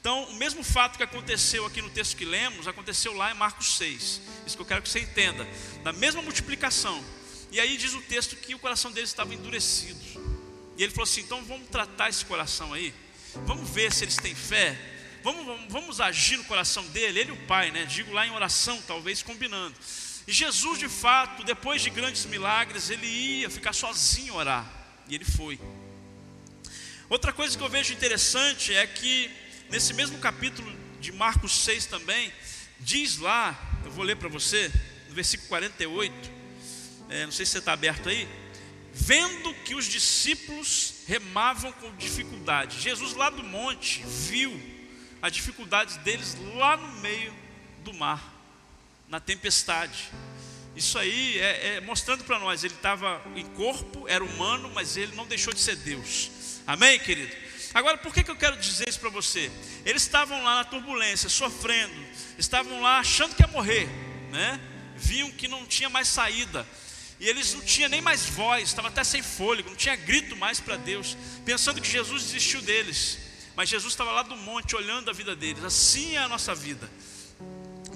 [0.00, 3.76] Então, o mesmo fato que aconteceu aqui no texto que lemos, aconteceu lá em Marcos
[3.76, 4.20] 6.
[4.46, 5.44] Isso que eu quero que você entenda.
[5.82, 7.02] Da mesma multiplicação.
[7.50, 9.98] E aí diz o texto que o coração deles estava endurecido.
[10.76, 12.94] E ele falou assim: então vamos tratar esse coração aí.
[13.46, 14.78] Vamos ver se eles têm fé.
[15.26, 17.84] Vamos, vamos, agir no coração dele, ele e o pai, né?
[17.84, 19.74] Digo lá em oração, talvez combinando.
[20.24, 24.64] E Jesus, de fato, depois de grandes milagres, ele ia ficar sozinho orar.
[25.08, 25.58] E ele foi.
[27.08, 29.28] Outra coisa que eu vejo interessante é que
[29.68, 32.32] nesse mesmo capítulo de Marcos 6 também,
[32.78, 34.70] diz lá, eu vou ler para você,
[35.08, 36.30] no versículo 48,
[37.08, 38.28] é, não sei se você está aberto aí,
[38.92, 42.80] vendo que os discípulos remavam com dificuldade.
[42.80, 44.75] Jesus lá do monte viu
[45.22, 47.34] as dificuldades deles lá no meio
[47.82, 48.22] do mar,
[49.08, 50.10] na tempestade.
[50.74, 55.14] Isso aí é, é mostrando para nós, ele estava em corpo, era humano, mas ele
[55.16, 56.30] não deixou de ser Deus.
[56.66, 57.34] Amém, querido?
[57.72, 59.50] Agora, por que, que eu quero dizer isso para você?
[59.84, 61.94] Eles estavam lá na turbulência, sofrendo,
[62.38, 63.86] estavam lá achando que ia morrer,
[64.30, 64.60] né?
[64.96, 66.66] Viam que não tinha mais saída.
[67.18, 70.60] E eles não tinham nem mais voz, estavam até sem fôlego, não tinha grito mais
[70.60, 73.18] para Deus, pensando que Jesus desistiu deles.
[73.56, 75.64] Mas Jesus estava lá do monte olhando a vida deles.
[75.64, 76.88] Assim é a nossa vida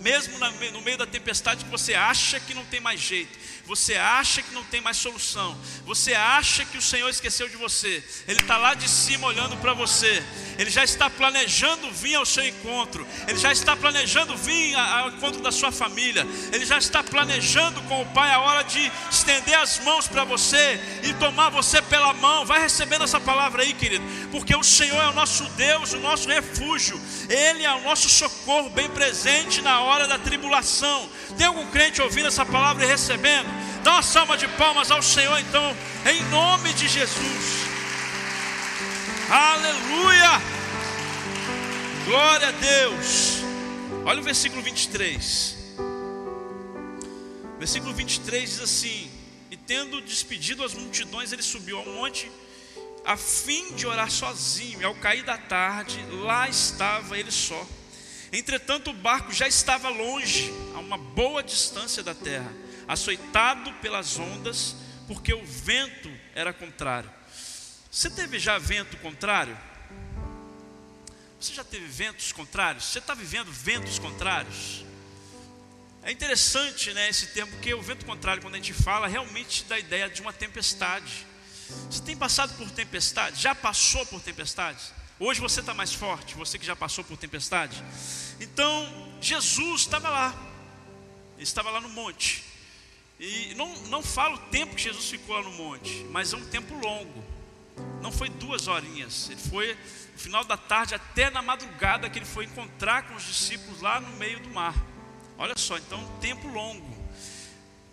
[0.01, 0.39] mesmo
[0.73, 3.39] no meio da tempestade que você acha que não tem mais jeito,
[3.71, 5.57] você acha que não tem mais solução,
[5.87, 9.73] você acha que o Senhor esqueceu de você, Ele está lá de cima olhando para
[9.73, 10.25] você,
[10.59, 15.41] Ele já está planejando vir ao seu encontro, Ele já está planejando vir ao encontro
[15.41, 19.79] da sua família, Ele já está planejando com o Pai a hora de estender as
[19.79, 22.45] mãos para você e tomar você pela mão.
[22.45, 26.29] Vai recebendo essa palavra aí, querido, porque o Senhor é o nosso Deus, o nosso
[26.29, 31.09] refúgio, Ele é o nosso socorro bem presente na hora da tribulação.
[31.39, 33.60] Tem algum crente ouvindo essa palavra e recebendo?
[33.83, 37.67] Dá uma salva de palmas ao Senhor, então, em nome de Jesus.
[39.31, 40.41] Aleluia!
[42.05, 43.39] Glória a Deus.
[44.05, 45.57] Olha o versículo 23.
[47.59, 49.11] Versículo 23 diz assim:
[49.51, 52.31] E tendo despedido as multidões, ele subiu ao monte
[53.05, 54.81] a fim de orar sozinho.
[54.81, 57.67] E ao cair da tarde, lá estava ele só.
[58.33, 62.53] Entretanto, o barco já estava longe, a uma boa distância da terra,
[62.91, 64.75] açoitado pelas ondas,
[65.07, 67.09] porque o vento era contrário.
[67.89, 69.57] Você teve já vento contrário?
[71.39, 72.85] Você já teve ventos contrários?
[72.87, 74.85] Você está vivendo ventos contrários?
[76.03, 79.77] É interessante né, esse termo, porque o vento contrário, quando a gente fala, realmente dá
[79.77, 81.25] a ideia de uma tempestade.
[81.89, 83.41] Você tem passado por tempestade?
[83.41, 84.93] Já passou por tempestades?
[85.21, 87.85] Hoje você está mais forte, você que já passou por tempestade.
[88.41, 90.35] Então, Jesus estava lá,
[91.37, 92.50] ele estava lá no monte.
[93.21, 96.45] E não, não fala o tempo que Jesus ficou lá no monte, mas é um
[96.47, 97.23] tempo longo.
[98.01, 99.75] Não foi duas horinhas, ele foi
[100.15, 104.01] no final da tarde até na madrugada que ele foi encontrar com os discípulos lá
[104.01, 104.75] no meio do mar.
[105.37, 107.00] Olha só, então um tempo longo.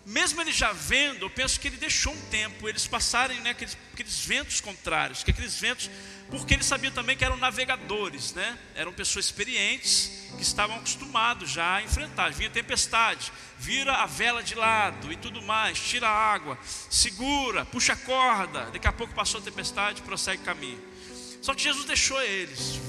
[0.08, 3.76] Mesmo ele já vendo, eu penso que ele deixou um tempo, eles passarem né, aqueles,
[3.92, 5.90] aqueles ventos contrários, que aqueles ventos
[6.30, 8.58] porque ele sabia também que eram navegadores, né?
[8.74, 12.32] Eram pessoas experientes que estavam acostumados já a enfrentar.
[12.32, 17.92] Vinha tempestade, vira a vela de lado e tudo mais, tira a água, segura, puxa
[17.92, 18.70] a corda.
[18.70, 20.82] Daqui a pouco passou a tempestade, prossegue caminho.
[21.42, 22.80] Só que Jesus deixou eles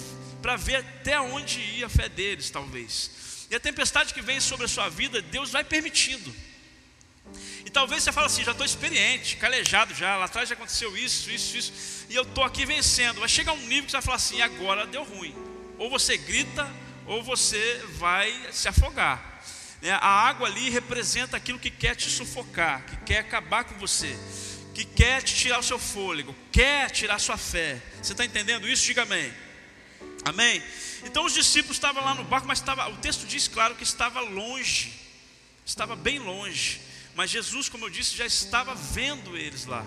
[0.41, 3.11] para ver até onde ia a fé deles, talvez.
[3.51, 6.33] E a tempestade que vem sobre a sua vida, Deus vai permitindo.
[7.69, 11.29] E talvez você fale assim, já estou experiente, calejado já, lá atrás já aconteceu isso,
[11.29, 11.73] isso, isso,
[12.09, 13.19] e eu estou aqui vencendo.
[13.19, 15.35] Vai chegar um nível que você vai falar assim, agora deu ruim.
[15.77, 16.67] Ou você grita,
[17.05, 19.43] ou você vai se afogar.
[19.83, 19.91] Né?
[19.91, 24.17] A água ali representa aquilo que quer te sufocar, que quer acabar com você,
[24.73, 27.79] que quer te tirar o seu fôlego, quer tirar a sua fé.
[28.01, 28.83] Você está entendendo isso?
[28.83, 29.31] Diga amém.
[30.25, 30.63] Amém?
[31.03, 34.21] Então os discípulos estavam lá no barco, mas estava, o texto diz claro que estava
[34.21, 34.91] longe,
[35.63, 36.88] estava bem longe.
[37.15, 39.85] Mas Jesus, como eu disse, já estava vendo eles lá.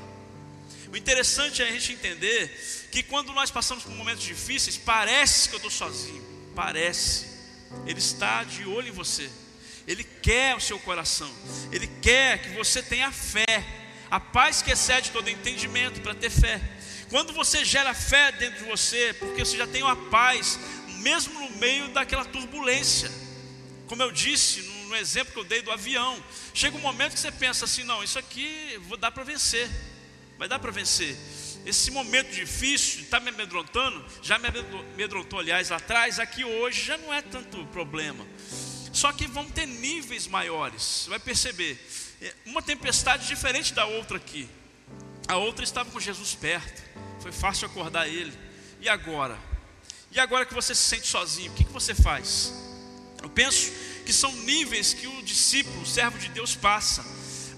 [0.92, 5.54] O interessante é a gente entender que quando nós passamos por momentos difíceis, parece que
[5.54, 6.22] eu estou sozinho.
[6.54, 7.26] Parece.
[7.86, 9.30] Ele está de olho em você.
[9.86, 11.32] Ele quer o seu coração.
[11.72, 13.64] Ele quer que você tenha fé.
[14.10, 16.60] A paz que excede todo entendimento para ter fé.
[17.08, 20.58] Quando você gera fé dentro de você, porque você já tem uma paz,
[20.98, 23.10] mesmo no meio daquela turbulência.
[23.86, 26.22] Como eu disse no exemplo que eu dei do avião,
[26.54, 29.68] chega um momento que você pensa assim: não, isso aqui vou dar para vencer,
[30.38, 31.16] vai dar para vencer.
[31.64, 36.98] Esse momento difícil está me amedrontando, já me amedrontou, aliás, lá atrás, aqui hoje já
[36.98, 38.26] não é tanto problema.
[38.92, 41.78] Só que vão ter níveis maiores, vai perceber.
[42.20, 44.48] É, uma tempestade diferente da outra aqui.
[45.28, 46.82] A outra estava com Jesus perto,
[47.20, 48.32] foi fácil acordar ele.
[48.80, 49.38] E agora?
[50.10, 52.52] E agora que você se sente sozinho, o que, que você faz?
[53.22, 57.04] Eu penso que são níveis que o discípulo, o servo de Deus, passa.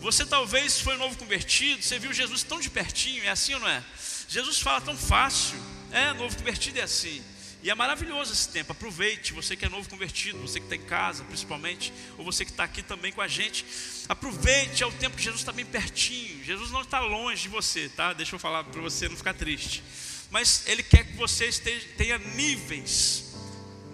[0.01, 3.69] Você talvez foi novo convertido, você viu Jesus tão de pertinho, é assim ou não
[3.69, 3.83] é?
[4.29, 5.59] Jesus fala tão fácil,
[5.91, 7.23] é, novo convertido é assim.
[7.63, 10.87] E é maravilhoso esse tempo, aproveite, você que é novo convertido, você que está em
[10.87, 13.65] casa principalmente, ou você que está aqui também com a gente,
[14.07, 17.89] aproveite, é o tempo que Jesus está bem pertinho, Jesus não está longe de você,
[17.89, 18.13] tá?
[18.13, 19.83] Deixa eu falar para você não ficar triste,
[20.31, 23.33] mas Ele quer que você esteja, tenha níveis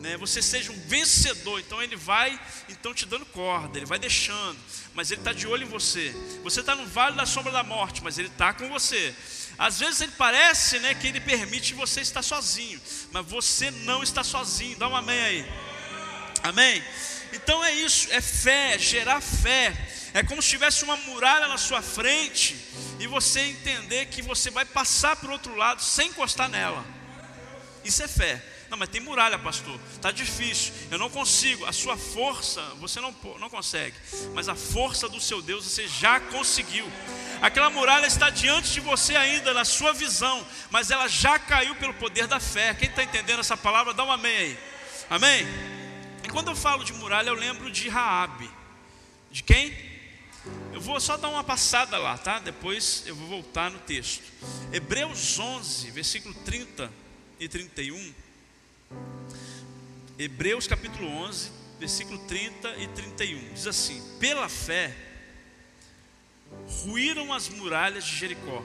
[0.00, 1.60] né, você seja um vencedor.
[1.60, 4.58] Então ele vai, então te dando corda, ele vai deixando,
[4.94, 6.14] mas ele está de olho em você.
[6.42, 9.14] Você está no vale da sombra da morte, mas ele está com você.
[9.58, 12.80] Às vezes ele parece, né, que ele permite você estar sozinho,
[13.12, 14.76] mas você não está sozinho.
[14.78, 15.52] Dá um amém aí.
[16.42, 16.82] Amém.
[17.32, 19.72] Então é isso, é fé, gerar fé,
[20.12, 22.56] É como se tivesse uma muralha na sua frente
[22.98, 26.84] e você entender que você vai passar para o outro lado sem encostar nela.
[27.84, 28.42] Isso é fé.
[28.70, 29.78] Não, mas tem muralha, pastor.
[29.92, 30.72] Está difícil.
[30.92, 31.66] Eu não consigo.
[31.66, 33.96] A sua força, você não, não consegue.
[34.32, 36.86] Mas a força do seu Deus, você já conseguiu.
[37.42, 40.46] Aquela muralha está diante de você ainda, na sua visão.
[40.70, 42.72] Mas ela já caiu pelo poder da fé.
[42.72, 44.58] Quem está entendendo essa palavra, dá um amém aí.
[45.10, 45.44] Amém?
[46.22, 48.48] E quando eu falo de muralha, eu lembro de Raabe.
[49.32, 49.76] De quem?
[50.72, 52.38] Eu vou só dar uma passada lá, tá?
[52.38, 54.22] Depois eu vou voltar no texto.
[54.72, 56.90] Hebreus 11, versículo 30
[57.40, 58.14] e 31
[60.20, 63.54] Hebreus capítulo 11, versículo 30 e 31.
[63.54, 64.94] Diz assim: Pela fé,
[66.84, 68.62] ruíram as muralhas de Jericó,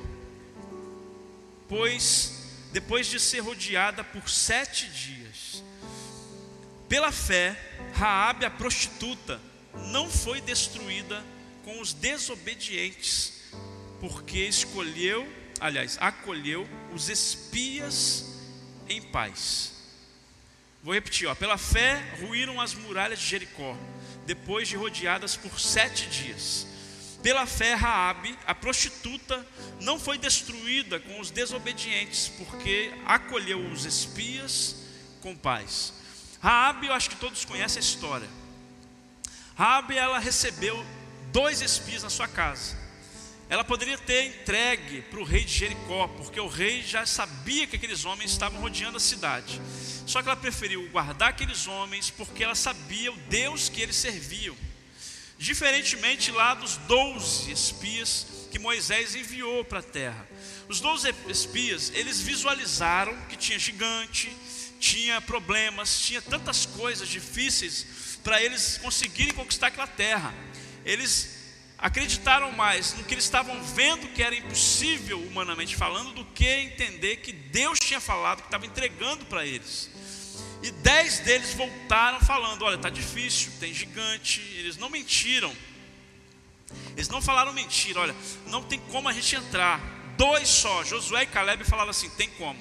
[1.70, 5.64] pois depois de ser rodeada por sete dias,
[6.90, 7.58] pela fé,
[7.94, 9.40] Raabe a prostituta
[9.94, 11.24] não foi destruída
[11.64, 13.44] com os desobedientes,
[14.02, 15.26] porque escolheu,
[15.62, 18.26] aliás, acolheu os espias
[18.90, 19.75] em paz.
[20.86, 21.34] Vou repetir, ó.
[21.34, 23.76] Pela fé ruíram as muralhas de Jericó,
[24.28, 26.67] depois de rodeadas por sete dias.
[27.24, 29.43] Pela fé, Raabe, a prostituta,
[29.82, 34.76] não foi destruída com os desobedientes, porque acolheu os espias
[35.21, 35.91] com paz.
[36.39, 38.30] Raabe, eu acho que todos conhecem a história.
[39.56, 40.86] Raabe, ela recebeu
[41.32, 42.78] dois espias na sua casa.
[43.50, 47.76] Ela poderia ter entregue para o rei de Jericó, porque o rei já sabia que
[47.76, 49.60] aqueles homens estavam rodeando a cidade.
[50.06, 54.56] Só que ela preferiu guardar aqueles homens porque ela sabia o Deus que eles serviam.
[55.38, 60.28] Diferentemente lá dos doze espias que Moisés enviou para a terra.
[60.70, 64.32] Os doze espias, eles visualizaram que tinha gigante,
[64.80, 67.86] tinha problemas, tinha tantas coisas difíceis
[68.24, 70.34] para eles conseguirem conquistar aquela terra.
[70.86, 71.36] Eles
[71.78, 77.18] acreditaram mais no que eles estavam vendo que era impossível, humanamente falando, do que entender
[77.18, 79.91] que Deus tinha falado, que estava entregando para eles.
[80.65, 84.41] E dez deles voltaram falando: Olha, está difícil, tem gigante.
[84.58, 85.56] Eles não mentiram.
[86.97, 87.99] Eles não falaram mentira.
[87.99, 88.15] Olha,
[88.47, 89.80] não tem como a gente entrar.
[90.17, 92.60] Dois só, Josué e Caleb falaram assim: Tem como.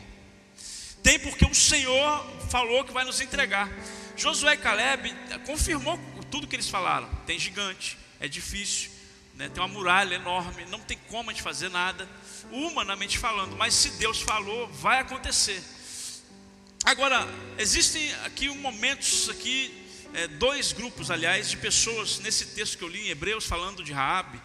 [1.02, 3.70] Tem porque o Senhor falou que vai nos entregar.
[4.18, 5.10] Josué e Caleb
[5.46, 5.98] confirmou
[6.30, 7.08] tudo que eles falaram.
[7.24, 8.90] Tem gigante, é difícil,
[9.34, 9.48] né?
[9.48, 12.06] tem uma muralha enorme, não tem como a gente fazer nada,
[12.52, 13.56] humanamente falando.
[13.56, 15.62] Mas se Deus falou, vai acontecer.
[16.84, 19.72] Agora, existem aqui momentos aqui,
[20.12, 23.90] é, dois grupos, aliás, de pessoas nesse texto que eu li em Hebreus, falando de
[23.90, 24.38] Raabe,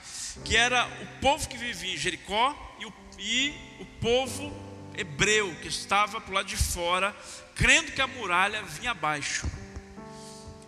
[0.45, 4.53] que era o povo que vivia em Jericó e o, e o povo
[4.97, 7.13] hebreu que estava para lado de fora,
[7.55, 9.45] crendo que a muralha vinha abaixo.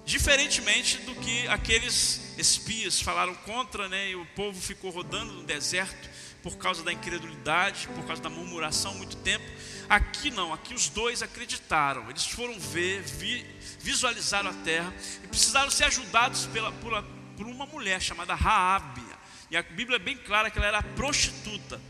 [0.05, 6.09] Diferentemente do que aqueles espias falaram contra, né, e o povo ficou rodando no deserto
[6.43, 9.45] por causa da incredulidade, por causa da murmuração muito tempo.
[9.91, 13.45] Aqui não, aqui os dois acreditaram, eles foram ver, vi,
[13.81, 17.03] visualizaram a terra e precisaram ser ajudados pela, por,
[17.35, 19.03] por uma mulher chamada Raabe.
[19.49, 21.81] E a Bíblia é bem clara que ela era prostituta,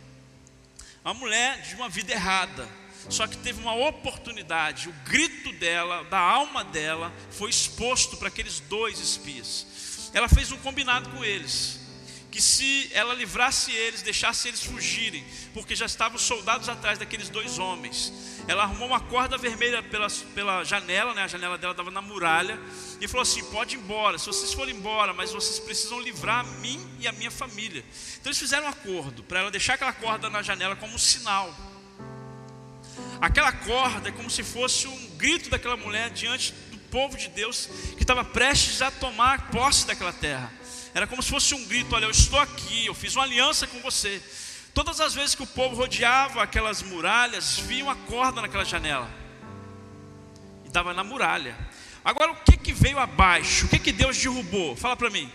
[1.05, 2.67] uma mulher de uma vida errada.
[3.07, 8.61] Só que teve uma oportunidade, o grito dela, da alma dela, foi exposto para aqueles
[8.61, 10.09] dois espias.
[10.11, 11.80] Ela fez um combinado com eles
[12.31, 17.59] que se ela livrasse eles, deixasse eles fugirem, porque já estavam soldados atrás daqueles dois
[17.59, 18.13] homens.
[18.47, 21.23] Ela arrumou uma corda vermelha pela, pela janela, né?
[21.23, 22.57] a janela dela estava na muralha,
[23.01, 26.43] e falou assim: pode ir embora, se vocês forem embora, mas vocês precisam livrar a
[26.59, 27.83] mim e a minha família.
[28.19, 31.53] Então eles fizeram um acordo para ela deixar aquela corda na janela como um sinal.
[33.19, 37.69] Aquela corda é como se fosse um grito daquela mulher diante do povo de Deus
[37.97, 40.60] que estava prestes a tomar posse daquela terra.
[40.93, 43.79] Era como se fosse um grito: Olha, eu estou aqui, eu fiz uma aliança com
[43.79, 44.21] você.
[44.73, 49.09] Todas as vezes que o povo rodeava aquelas muralhas, via uma corda naquela janela.
[50.63, 51.55] E estava na muralha.
[52.03, 53.65] Agora, o que, que veio abaixo?
[53.65, 54.75] O que, que Deus derrubou?
[54.75, 55.31] Fala para mim.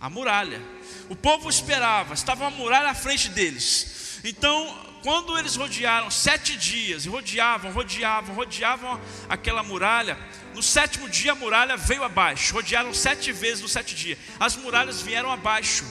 [0.00, 0.60] A muralha.
[1.08, 4.20] O povo esperava, estava uma muralha à frente deles.
[4.24, 10.18] Então, quando eles rodearam sete dias, rodeavam, rodeavam, rodeavam aquela muralha,
[10.58, 12.52] no sétimo dia a muralha veio abaixo.
[12.52, 14.18] Rodearam sete vezes no sete dias.
[14.40, 15.84] As muralhas vieram abaixo.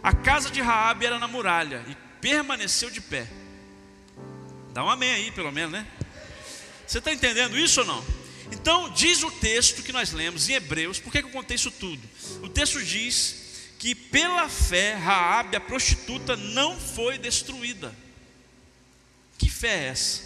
[0.00, 3.26] A casa de Raabe era na muralha e permaneceu de pé.
[4.72, 5.84] Dá um amém aí, pelo menos, né?
[6.86, 8.04] Você está entendendo isso ou não?
[8.52, 12.00] Então, diz o texto que nós lemos em Hebreus, por que, eu contei isso tudo?
[12.40, 17.92] O texto diz que pela fé Raabe, a prostituta, não foi destruída.
[19.36, 20.22] Que fé é essa?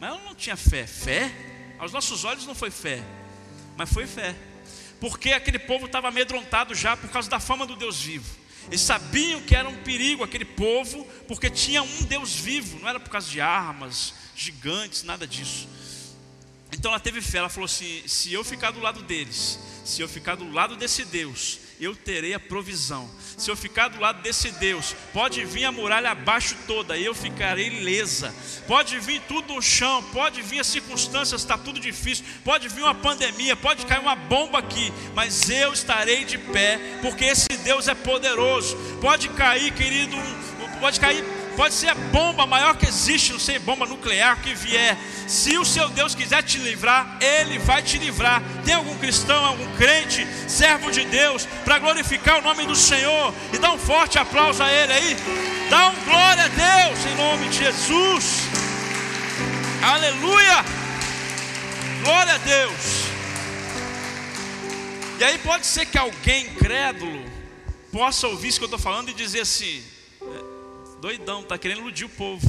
[0.00, 0.86] Mas ela não tinha fé.
[0.86, 1.49] Fé?
[1.80, 3.02] Aos nossos olhos não foi fé,
[3.76, 4.36] mas foi fé.
[5.00, 8.38] porque aquele povo estava amedrontado já por causa da fama do Deus vivo.
[8.68, 13.00] Eles sabiam que era um perigo aquele povo, porque tinha um Deus vivo, não era
[13.00, 15.66] por causa de armas, gigantes, nada disso.
[16.70, 20.08] Então ela teve fé, ela falou assim: se eu ficar do lado deles, se eu
[20.08, 23.10] ficar do lado desse Deus, eu terei a provisão.
[23.36, 27.68] Se eu ficar do lado desse Deus, pode vir a muralha abaixo toda, eu ficarei
[27.68, 28.34] ilesa.
[28.66, 32.94] Pode vir tudo no chão, pode vir as circunstâncias, está tudo difícil, pode vir uma
[32.94, 37.94] pandemia, pode cair uma bomba aqui, mas eu estarei de pé, porque esse Deus é
[37.94, 38.76] poderoso.
[39.00, 40.16] Pode cair, querido,
[40.80, 41.24] pode cair
[41.60, 44.96] Pode ser a bomba maior que existe, não sei, bomba nuclear que vier.
[45.28, 48.42] Se o seu Deus quiser te livrar, Ele vai te livrar.
[48.64, 53.58] Tem algum cristão, algum crente, servo de Deus, para glorificar o nome do Senhor e
[53.58, 55.16] dar um forte aplauso a Ele aí?
[55.68, 58.24] Dá um glória a Deus em nome de Jesus.
[59.82, 60.64] Aleluia!
[62.02, 63.04] Glória a Deus.
[65.18, 67.22] E aí pode ser que alguém incrédulo
[67.92, 69.99] possa ouvir isso que eu estou falando e dizer assim:
[71.00, 72.46] doidão, está querendo iludir o povo.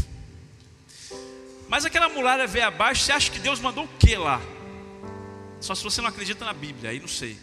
[1.68, 4.42] Mas aquela muralha veio abaixo, você acha que Deus mandou o que lá?
[5.62, 7.38] Só se você não acredita na Bíblia, aí não sei.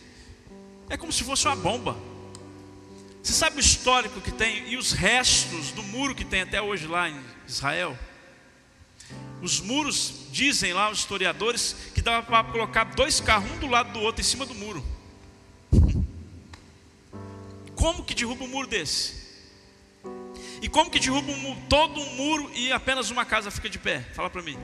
[0.91, 1.97] É como se fosse uma bomba.
[3.23, 6.87] Você sabe o histórico que tem e os restos do muro que tem até hoje
[6.87, 7.99] lá em Israel?
[9.41, 13.93] Os muros, dizem lá os historiadores, que dava para colocar dois carros, um do lado
[13.93, 14.85] do outro, em cima do muro.
[17.75, 19.18] Como que derruba um muro desse?
[20.61, 24.01] E como que derruba um, todo um muro e apenas uma casa fica de pé?
[24.15, 24.59] Fala para mim.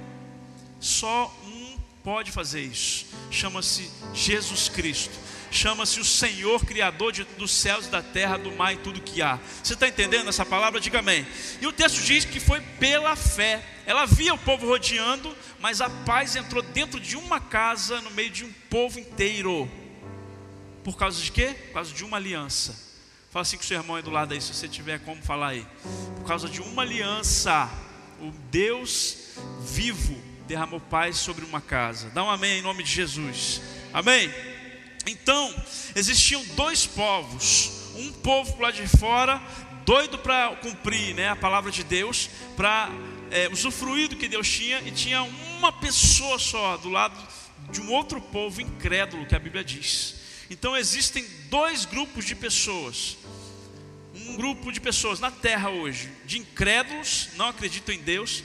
[0.80, 3.06] Só um pode fazer isso.
[3.30, 5.18] Chama-se Jesus Cristo.
[5.50, 9.38] Chama-se o Senhor Criador de, dos céus da terra, do mar e tudo que há.
[9.62, 10.80] Você está entendendo essa palavra?
[10.80, 11.24] Diga amém.
[11.60, 13.64] E o texto diz que foi pela fé.
[13.86, 18.30] Ela via o povo rodeando, mas a paz entrou dentro de uma casa, no meio
[18.30, 19.70] de um povo inteiro.
[20.82, 21.54] Por causa de quê?
[21.66, 22.93] Por causa de uma aliança.
[23.34, 25.48] Fala assim com o seu irmão aí do lado aí, se você tiver como falar
[25.48, 25.66] aí.
[26.14, 27.68] Por causa de uma aliança,
[28.20, 30.16] o Deus vivo
[30.46, 32.10] derramou paz sobre uma casa.
[32.10, 33.60] Dá um amém em nome de Jesus.
[33.92, 34.32] Amém?
[35.04, 35.52] Então,
[35.96, 37.72] existiam dois povos.
[37.96, 39.42] Um povo lado de fora,
[39.84, 42.88] doido para cumprir né, a palavra de Deus, para
[43.32, 47.20] é, usufruir do que Deus tinha, e tinha uma pessoa só do lado
[47.72, 50.22] de um outro povo incrédulo, que a Bíblia diz.
[50.48, 53.16] Então existem dois grupos de pessoas.
[54.34, 58.42] Um grupo de pessoas na terra hoje, de incrédulos, não acreditam em Deus.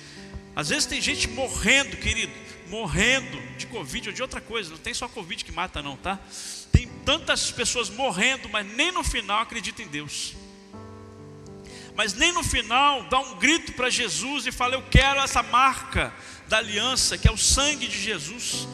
[0.56, 2.32] Às vezes tem gente morrendo, querido,
[2.68, 4.70] morrendo de Covid ou de outra coisa.
[4.70, 6.20] Não tem só Covid que mata, não, tá?
[6.72, 10.36] Tem tantas pessoas morrendo, mas nem no final acreditam em Deus.
[11.96, 16.14] Mas nem no final dá um grito para Jesus e fala: Eu quero essa marca
[16.48, 18.68] da aliança, que é o sangue de Jesus.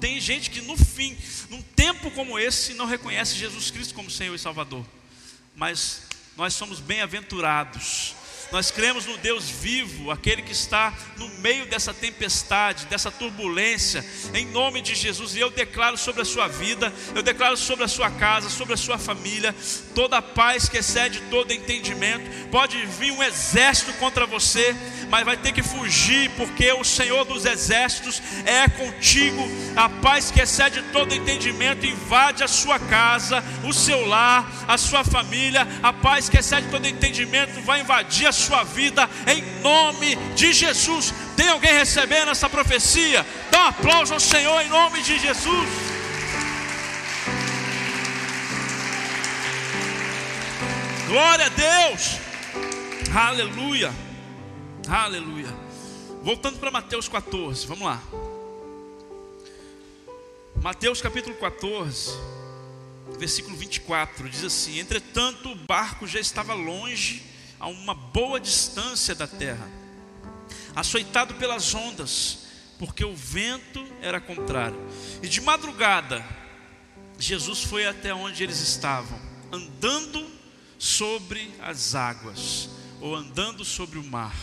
[0.00, 1.18] Tem gente que no fim,
[1.50, 4.86] num tempo como esse, não reconhece Jesus Cristo como Senhor e Salvador.
[5.54, 8.14] Mas nós somos bem-aventurados
[8.52, 14.44] nós cremos no Deus vivo, aquele que está no meio dessa tempestade, dessa turbulência, em
[14.44, 15.34] nome de Jesus.
[15.34, 18.76] E eu declaro sobre a sua vida, eu declaro sobre a sua casa, sobre a
[18.76, 19.54] sua família,
[19.94, 22.48] toda a paz que excede todo entendimento.
[22.50, 24.76] Pode vir um exército contra você,
[25.08, 29.42] mas vai ter que fugir, porque o Senhor dos exércitos é contigo.
[29.74, 35.02] A paz que excede todo entendimento invade a sua casa, o seu lar, a sua
[35.04, 35.66] família.
[35.82, 41.12] A paz que excede todo entendimento vai invadir a sua vida em nome de Jesus.
[41.36, 43.26] Tem alguém recebendo essa profecia?
[43.50, 45.68] Dá um aplauso ao Senhor em nome de Jesus.
[51.06, 52.18] Glória a Deus.
[53.14, 53.92] Aleluia.
[54.88, 55.48] Aleluia.
[56.22, 58.00] Voltando para Mateus 14, vamos lá.
[60.62, 62.12] Mateus capítulo 14,
[63.18, 67.31] versículo 24, diz assim: Entretanto, o barco já estava longe
[67.62, 69.70] a uma boa distância da terra,
[70.74, 72.38] açoitado pelas ondas,
[72.76, 74.76] porque o vento era contrário.
[75.22, 76.26] E de madrugada,
[77.16, 79.16] Jesus foi até onde eles estavam,
[79.52, 80.28] andando
[80.76, 82.68] sobre as águas,
[83.00, 84.34] ou andando sobre o mar.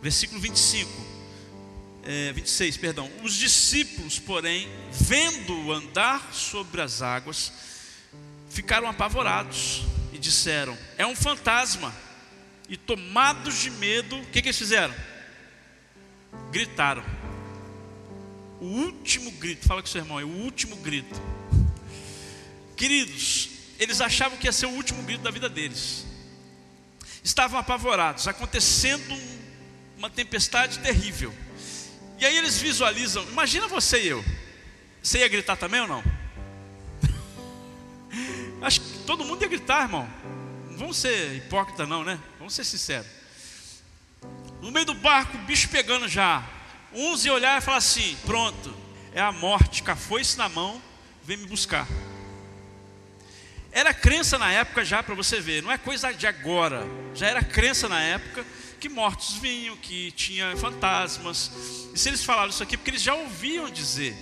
[0.00, 0.88] Versículo 25,
[2.04, 3.10] é, 26, perdão.
[3.24, 7.52] Os discípulos, porém, vendo-o andar sobre as águas,
[8.48, 9.82] ficaram apavorados
[10.24, 11.94] disseram: É um fantasma.
[12.66, 14.94] E tomados de medo, o que, que eles fizeram?
[16.50, 17.04] Gritaram.
[18.58, 21.14] O último grito, fala com seu irmão, é o último grito.
[22.74, 26.06] Queridos, eles achavam que ia ser o último grito da vida deles.
[27.22, 29.14] Estavam apavorados, acontecendo
[29.98, 31.34] uma tempestade terrível.
[32.18, 34.24] E aí eles visualizam, imagina você e eu.
[35.02, 36.02] Você ia gritar também ou não?
[38.62, 40.08] Acho que todo mundo ia gritar, irmão.
[40.70, 42.18] Não vamos ser hipócrita, não, né?
[42.38, 43.06] Vamos ser sinceros.
[44.60, 46.42] No meio do barco, o bicho pegando já.
[46.92, 48.74] Uns iam olhar e falar assim: pronto,
[49.12, 50.80] é a morte, com a foice na mão,
[51.22, 51.86] vem me buscar.
[53.70, 56.86] Era crença na época já para você ver, não é coisa de agora.
[57.14, 58.44] Já era crença na época
[58.78, 61.50] que mortos vinham, que tinha fantasmas.
[61.92, 64.16] E se eles falaram isso aqui, porque eles já ouviam dizer,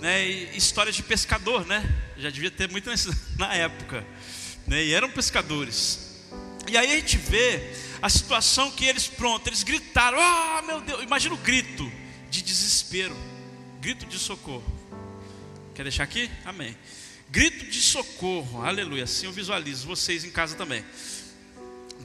[0.00, 0.26] né?
[0.54, 1.84] Histórias de pescador, né?
[2.18, 2.90] Já devia ter muito
[3.38, 4.06] na época,
[4.66, 4.84] né?
[4.84, 6.24] E eram pescadores.
[6.68, 7.72] E aí a gente vê
[8.02, 11.02] a situação que eles, pronto, eles gritaram: Ah, meu Deus!
[11.02, 11.90] Imagina o grito
[12.30, 13.16] de desespero,
[13.80, 14.64] grito de socorro.
[15.74, 16.30] Quer deixar aqui?
[16.44, 16.76] Amém.
[17.28, 19.04] Grito de socorro, aleluia.
[19.04, 20.84] Assim eu visualizo vocês em casa também.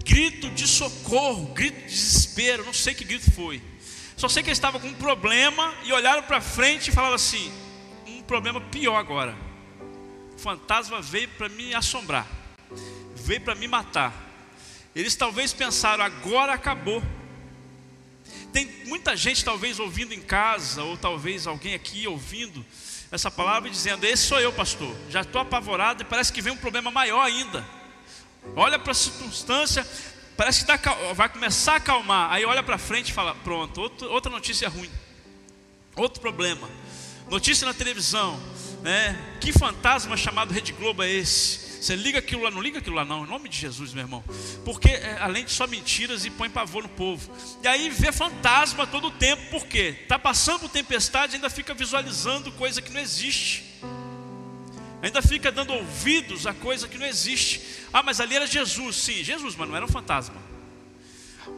[0.04, 3.62] Grito de socorro, grito de desespero, não sei que grito foi.
[4.18, 7.52] Só sei que eles estavam com um problema e olharam para frente e falaram assim:
[8.32, 9.36] problema pior agora.
[10.34, 12.26] O fantasma veio para me assombrar,
[13.14, 14.14] veio para me matar.
[14.96, 17.04] Eles talvez pensaram: agora acabou.
[18.54, 22.66] Tem muita gente talvez ouvindo em casa, ou talvez alguém aqui ouvindo
[23.12, 24.96] essa palavra e dizendo: Esse sou eu, pastor.
[25.10, 27.68] Já estou apavorado e parece que vem um problema maior ainda.
[28.56, 29.86] Olha para a circunstância,
[30.38, 30.80] parece que tá,
[31.14, 32.32] vai começar a acalmar.
[32.32, 34.90] Aí olha para frente e fala: Pronto, outro, outra notícia ruim,
[35.98, 36.70] outro problema.
[37.32, 38.38] Notícia na televisão,
[38.82, 39.18] né?
[39.40, 41.82] Que fantasma chamado Rede Globo é esse?
[41.82, 44.22] Você liga aquilo lá, não liga aquilo lá, não, em nome de Jesus, meu irmão.
[44.66, 47.32] Porque é, além de só mentiras e põe pavor no povo.
[47.64, 49.96] E aí vê fantasma todo o tempo, por quê?
[50.04, 53.64] Está passando tempestade e ainda fica visualizando coisa que não existe.
[55.02, 57.62] Ainda fica dando ouvidos a coisa que não existe.
[57.94, 60.36] Ah, mas ali era Jesus, sim, Jesus, mas não era um fantasma.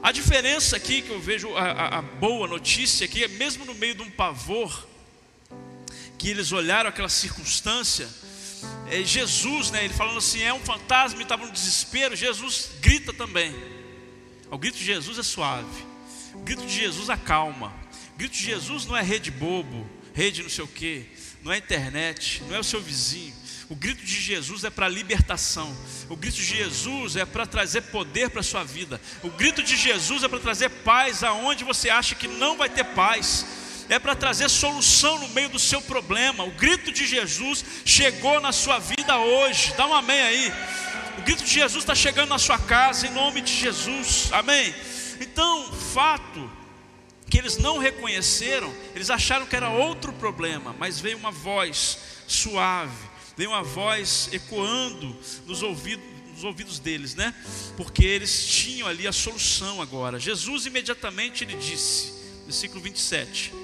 [0.04, 3.74] A diferença aqui que eu vejo, a, a, a boa notícia aqui, é mesmo no
[3.74, 4.93] meio de um pavor,
[6.18, 8.08] que eles olharam aquela circunstância,
[8.90, 13.12] é Jesus, né, ele falando assim, é um fantasma e estava no desespero, Jesus grita
[13.14, 13.54] também.
[14.50, 15.86] O grito de Jesus é suave,
[16.34, 17.74] o grito de Jesus acalma,
[18.14, 21.08] o grito de Jesus não é rede bobo, rede não sei o que,
[21.42, 23.34] não é internet, não é o seu vizinho.
[23.70, 25.76] O grito de Jesus é para libertação.
[26.10, 29.02] O grito de Jesus é para trazer poder para a sua vida.
[29.24, 32.84] O grito de Jesus é para trazer paz aonde você acha que não vai ter
[32.84, 36.44] paz é para trazer solução no meio do seu problema.
[36.44, 39.74] O grito de Jesus chegou na sua vida hoje.
[39.76, 40.54] Dá um amém aí.
[41.18, 44.30] O grito de Jesus está chegando na sua casa, em nome de Jesus.
[44.32, 44.74] Amém.
[45.20, 46.52] Então, fato
[47.30, 52.96] que eles não reconheceram, eles acharam que era outro problema, mas veio uma voz suave,
[53.36, 55.16] veio uma voz ecoando
[55.46, 57.34] nos ouvidos, nos ouvidos deles, né?
[57.78, 60.20] Porque eles tinham ali a solução agora.
[60.20, 62.14] Jesus imediatamente lhe disse,
[62.46, 63.63] versículo 27.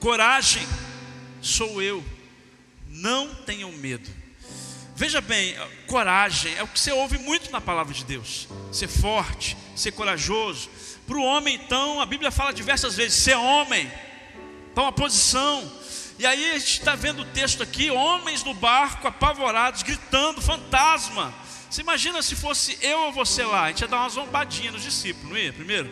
[0.00, 0.66] Coragem,
[1.42, 2.02] sou eu,
[2.88, 4.08] não tenham medo.
[4.96, 5.54] Veja bem,
[5.86, 10.70] coragem é o que você ouve muito na palavra de Deus: ser forte, ser corajoso.
[11.06, 13.92] Para o homem, então, a Bíblia fala diversas vezes: ser homem,
[14.74, 15.70] toma posição.
[16.18, 21.34] E aí a gente está vendo o texto aqui: homens no barco apavorados, gritando, fantasma.
[21.68, 23.64] Você imagina se fosse eu ou você lá?
[23.64, 25.52] A gente ia dar uma zombadinha nos discípulos, não ia?
[25.52, 25.90] Primeiro?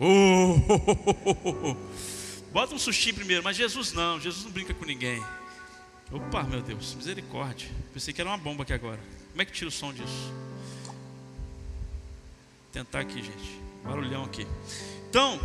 [0.00, 1.91] Oh, oh, oh, oh
[2.52, 5.24] Bota um sustinho primeiro, mas Jesus não, Jesus não brinca com ninguém.
[6.10, 7.70] Opa, meu Deus, misericórdia.
[7.94, 9.00] Pensei que era uma bomba aqui agora.
[9.30, 10.32] Como é que tira o som disso?
[10.84, 10.94] Vou
[12.70, 13.60] tentar aqui, gente.
[13.82, 14.46] Barulhão aqui.
[15.08, 15.40] Então,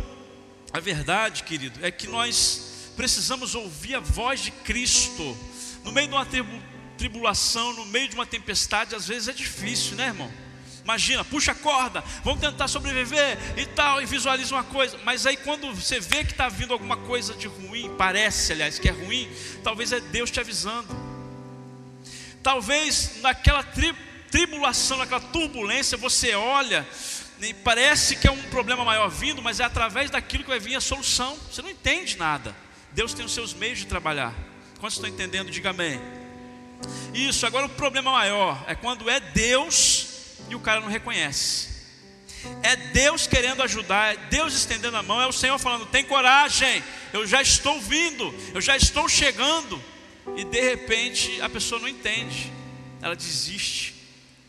[0.70, 5.34] a verdade, querido, é que nós precisamos ouvir a voz de Cristo.
[5.82, 6.26] No meio de uma
[6.98, 10.30] tribulação, no meio de uma tempestade, às vezes é difícil, né, irmão?
[10.88, 14.98] Imagina, puxa a corda, vamos tentar sobreviver e tal, e visualiza uma coisa.
[15.04, 18.88] Mas aí quando você vê que está vindo alguma coisa de ruim, parece, aliás, que
[18.88, 19.30] é ruim,
[19.62, 20.88] talvez é Deus te avisando.
[22.42, 23.94] Talvez naquela tri
[24.30, 26.88] tribulação, naquela turbulência, você olha
[27.42, 30.74] e parece que é um problema maior vindo, mas é através daquilo que vai vir
[30.74, 31.36] a solução.
[31.52, 32.56] Você não entende nada.
[32.92, 34.34] Deus tem os seus meios de trabalhar.
[34.80, 35.50] Quantos estão entendendo?
[35.50, 36.00] Diga amém.
[37.12, 40.07] Isso, agora o problema maior é quando é Deus
[40.48, 41.78] e o cara não reconhece.
[42.62, 46.82] É Deus querendo ajudar, é Deus estendendo a mão, é o Senhor falando: tem coragem,
[47.12, 49.82] eu já estou vindo, eu já estou chegando.
[50.36, 52.52] E de repente a pessoa não entende,
[53.00, 53.94] ela desiste,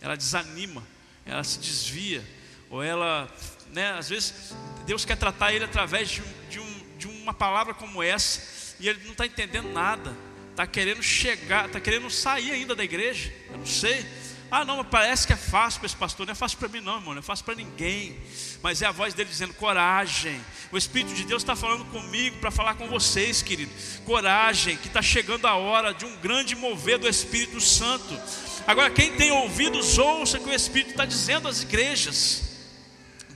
[0.01, 0.83] ela desanima,
[1.25, 2.23] ela se desvia,
[2.69, 3.33] ou ela,
[3.71, 4.53] né, às vezes
[4.85, 9.01] Deus quer tratar ele através de, de, um, de uma palavra como essa, e ele
[9.05, 10.15] não está entendendo nada,
[10.51, 14.05] está querendo chegar, está querendo sair ainda da igreja, eu não sei
[14.51, 16.25] Ah, não, parece que é fácil para esse pastor.
[16.25, 17.13] Não é fácil para mim, não, irmão.
[17.13, 18.17] Não é fácil para ninguém.
[18.63, 20.39] Mas é a voz dele dizendo: coragem.
[20.71, 23.71] O Espírito de Deus está falando comigo para falar com vocês, querido.
[24.05, 28.19] Coragem, que está chegando a hora de um grande mover do Espírito Santo.
[28.65, 32.49] Agora, quem tem ouvidos, ouça que o Espírito está dizendo às igrejas.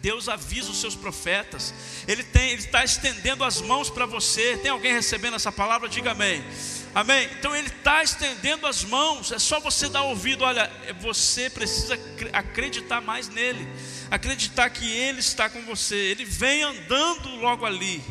[0.04, 1.74] Deus avisa os seus profetas.
[2.08, 4.58] Ele está estendendo as mãos para você.
[4.58, 5.88] Tem alguém recebendo essa palavra?
[5.88, 6.44] Diga amém.
[6.96, 7.28] Amém?
[7.40, 10.44] Então ele está estendendo as mãos, é só você dar ouvido.
[10.44, 11.98] Olha, você precisa
[12.32, 13.68] acreditar mais nele,
[14.12, 15.96] acreditar que ele está com você.
[15.96, 18.04] Ele vem andando logo ali,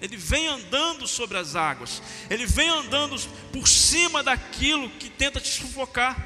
[0.00, 3.18] ele vem andando sobre as águas, ele vem andando
[3.52, 6.16] por cima daquilo que tenta te sufocar.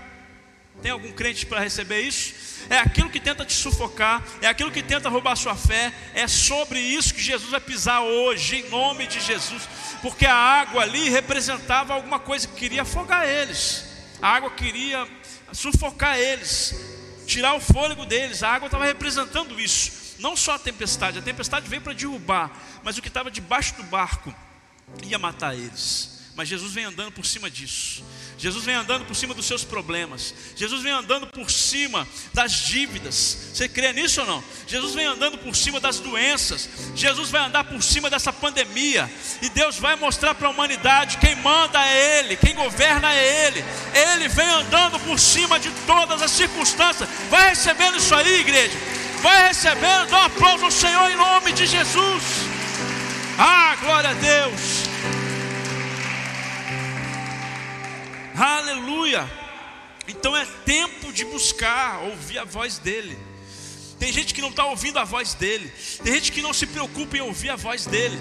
[0.82, 2.34] Tem algum crente para receber isso?
[2.70, 5.92] É aquilo que tenta te sufocar, é aquilo que tenta roubar sua fé.
[6.14, 9.68] É sobre isso que Jesus vai pisar hoje, em nome de Jesus
[10.02, 13.86] porque a água ali representava alguma coisa que queria afogar eles,
[14.20, 15.06] a água queria
[15.52, 16.74] sufocar eles,
[17.24, 21.68] tirar o fôlego deles, a água estava representando isso, não só a tempestade, a tempestade
[21.68, 22.50] veio para derrubar,
[22.82, 24.34] mas o que estava debaixo do barco
[25.04, 26.20] ia matar eles.
[26.34, 28.02] Mas Jesus vem andando por cima disso.
[28.38, 30.34] Jesus vem andando por cima dos seus problemas.
[30.56, 33.50] Jesus vem andando por cima das dívidas.
[33.52, 34.44] Você crê nisso ou não?
[34.66, 36.68] Jesus vem andando por cima das doenças.
[36.96, 39.10] Jesus vai andar por cima dessa pandemia.
[39.42, 43.64] E Deus vai mostrar para a humanidade: quem manda é Ele, quem governa é Ele.
[43.94, 47.08] Ele vem andando por cima de todas as circunstâncias.
[47.28, 48.76] Vai recebendo isso aí, igreja.
[49.20, 50.08] Vai recebendo.
[50.08, 52.22] Dá um aplauso ao Senhor em nome de Jesus.
[53.38, 54.91] Ah, glória a Deus.
[58.34, 59.30] Aleluia.
[60.08, 63.16] Então é tempo de buscar, ouvir a voz dEle.
[63.98, 65.70] Tem gente que não está ouvindo a voz dEle.
[66.02, 68.18] Tem gente que não se preocupa em ouvir a voz dEle.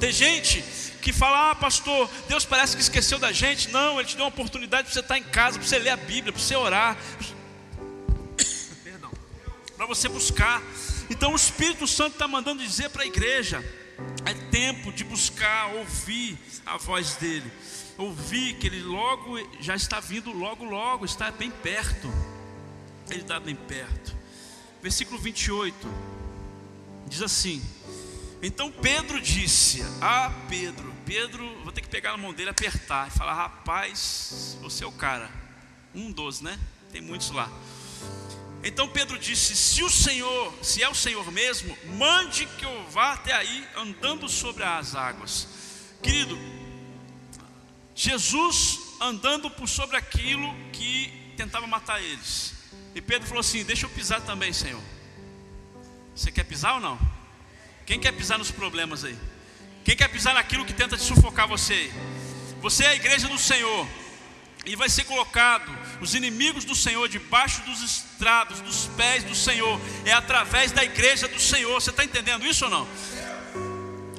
[0.00, 0.64] Tem gente
[1.02, 3.70] que fala, ah, pastor, Deus parece que esqueceu da gente.
[3.70, 5.96] Não, Ele te deu uma oportunidade para você estar em casa, para você ler a
[5.96, 6.96] Bíblia, para você orar.
[9.76, 10.62] Para você buscar.
[11.10, 13.58] Então o Espírito Santo está mandando dizer para a igreja:
[14.24, 17.50] é tempo de buscar, ouvir a voz dEle
[18.02, 22.12] ouvi que ele logo já está vindo, logo, logo, está bem perto.
[23.10, 24.16] Ele está bem perto.
[24.82, 25.76] Versículo 28
[27.06, 27.62] diz assim:
[28.42, 33.10] Então Pedro disse: Ah, Pedro, Pedro, vou ter que pegar na mão dele, apertar e
[33.10, 35.30] falar: Rapaz, você é o cara.
[35.94, 36.58] Um dos, né?
[36.90, 37.50] Tem muitos lá.
[38.64, 43.12] Então Pedro disse: Se o Senhor, se é o Senhor mesmo, mande que eu vá
[43.12, 45.48] até aí andando sobre as águas.
[46.02, 46.36] Querido,
[47.94, 52.54] Jesus andando por sobre aquilo que tentava matar eles.
[52.94, 54.82] E Pedro falou assim: Deixa eu pisar também, Senhor.
[56.14, 56.98] Você quer pisar ou não?
[57.86, 59.16] Quem quer pisar nos problemas aí?
[59.84, 61.92] Quem quer pisar naquilo que tenta te sufocar você?
[62.60, 63.88] Você é a igreja do Senhor.
[64.64, 69.80] E vai ser colocado os inimigos do Senhor debaixo dos estrados, dos pés do Senhor.
[70.04, 71.74] É através da igreja do Senhor.
[71.80, 72.88] Você está entendendo isso ou não?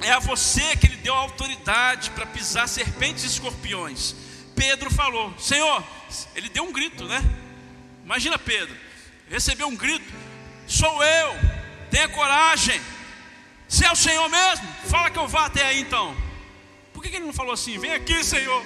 [0.04, 4.14] É a você que ele deu autoridade para pisar serpentes e escorpiões.
[4.54, 5.82] Pedro falou: Senhor,
[6.34, 7.22] ele deu um grito, né?
[8.04, 8.76] Imagina Pedro,
[9.30, 10.12] recebeu um grito:
[10.66, 11.34] Sou eu,
[11.90, 12.78] tenha coragem.
[13.66, 16.14] Se é o Senhor mesmo, fala que eu vá até aí então.
[16.92, 17.78] Por que ele não falou assim?
[17.78, 18.62] Vem aqui, Senhor,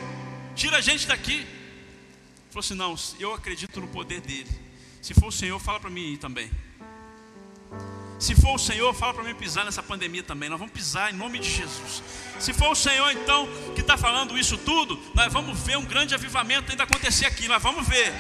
[0.57, 1.37] tira a gente daqui.
[1.37, 1.47] Ele
[2.51, 4.51] falou assim: Não, eu acredito no poder dele.
[5.01, 6.51] Se for o Senhor, fala para mim também.
[8.19, 10.49] Se for o Senhor, fala para mim pisar nessa pandemia também.
[10.49, 12.03] Nós vamos pisar em nome de Jesus.
[12.41, 16.15] Se for o Senhor, então, que está falando isso tudo, nós vamos ver um grande
[16.15, 17.47] avivamento ainda acontecer aqui.
[17.47, 18.13] Nós vamos ver.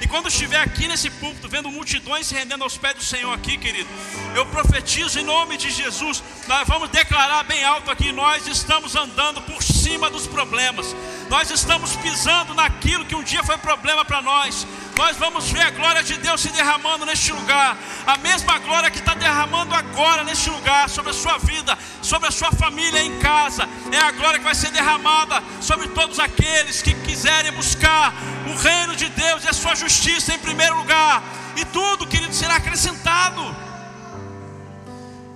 [0.00, 3.56] E quando estiver aqui nesse púlpito, vendo multidões se rendendo aos pés do Senhor aqui,
[3.56, 3.88] querido,
[4.34, 6.20] eu profetizo em nome de Jesus.
[6.48, 10.94] Nós vamos declarar bem alto aqui: nós estamos andando por cima dos problemas,
[11.30, 14.66] nós estamos pisando naquilo que um dia foi problema para nós
[14.96, 17.76] nós vamos ver a glória de Deus se derramando neste lugar,
[18.06, 22.30] a mesma glória que está derramando agora neste lugar, sobre a sua vida, sobre a
[22.30, 26.94] sua família em casa, é a glória que vai ser derramada sobre todos aqueles que
[26.94, 28.14] quiserem buscar
[28.46, 31.22] o reino de Deus e a sua justiça em primeiro lugar,
[31.56, 33.64] e tudo, querido, será acrescentado.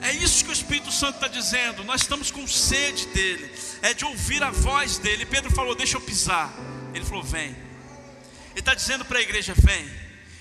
[0.01, 1.83] É isso que o Espírito Santo está dizendo.
[1.85, 3.51] Nós estamos com sede dele,
[3.83, 5.27] é de ouvir a voz dele.
[5.27, 6.53] Pedro falou: Deixa eu pisar.
[6.95, 7.68] Ele falou: Vem.
[8.59, 9.85] Ele está dizendo para a igreja: vem.
[9.85, 9.93] Ele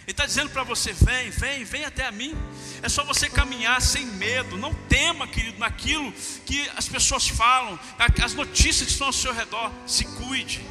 [0.08, 2.36] está dizendo para você: vem, vem, vem até a mim.
[2.82, 4.58] É só você caminhar sem medo.
[4.58, 6.12] Não tema, querido, naquilo
[6.44, 7.80] que as pessoas falam,
[8.24, 9.72] as notícias que estão ao seu redor.
[9.86, 10.62] Se cuide.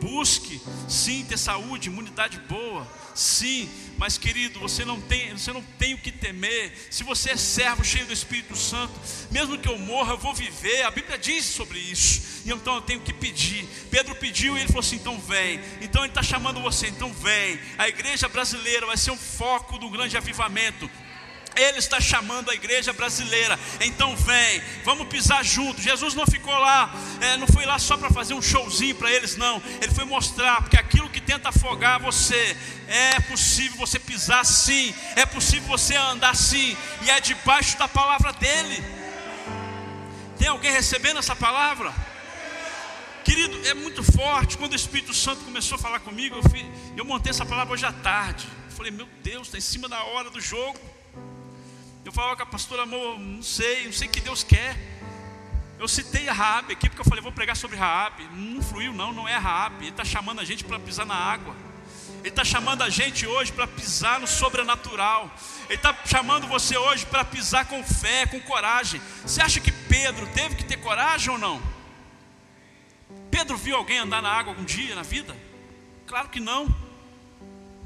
[0.00, 0.58] Busque,
[0.88, 3.68] sim, ter saúde, imunidade boa, sim,
[4.00, 6.72] mas querido, você não tem, você não tem o que temer.
[6.88, 8.98] Se você é servo cheio do Espírito Santo,
[9.30, 10.84] mesmo que eu morra, eu vou viver.
[10.84, 12.40] A Bíblia diz sobre isso.
[12.46, 13.68] E então eu tenho que pedir.
[13.90, 15.60] Pedro pediu e ele falou assim: então vem.
[15.82, 17.60] Então ele está chamando você, então vem.
[17.76, 20.90] A igreja brasileira vai ser um foco do grande avivamento.
[21.56, 23.58] Ele está chamando a igreja brasileira.
[23.80, 25.82] Então vem, vamos pisar junto.
[25.82, 29.36] Jesus não ficou lá, é, não foi lá só para fazer um showzinho para eles,
[29.36, 29.62] não.
[29.82, 32.56] Ele foi mostrar porque aquilo tenta afogar você
[32.88, 38.32] é possível você pisar sim, é possível você andar sim, e é debaixo da palavra
[38.32, 38.82] dele.
[40.36, 41.94] Tem alguém recebendo essa palavra?
[43.22, 44.58] Querido, é muito forte.
[44.58, 46.42] Quando o Espírito Santo começou a falar comigo, eu,
[46.96, 48.48] eu montei essa palavra hoje à tarde.
[48.68, 50.80] Eu falei, meu Deus, está em cima da hora do jogo.
[52.04, 54.76] Eu falava com a pastora, amor, não sei, não sei o que Deus quer.
[55.80, 58.22] Eu citei a Raab aqui, porque eu falei, vou pregar sobre Raab.
[58.34, 59.76] Não fluiu, não, não é Raab.
[59.80, 61.56] Ele está chamando a gente para pisar na água.
[62.18, 65.34] Ele está chamando a gente hoje para pisar no sobrenatural.
[65.70, 69.00] Ele está chamando você hoje para pisar com fé, com coragem.
[69.22, 71.62] Você acha que Pedro teve que ter coragem ou não?
[73.30, 75.34] Pedro viu alguém andar na água algum dia na vida?
[76.06, 76.68] Claro que não.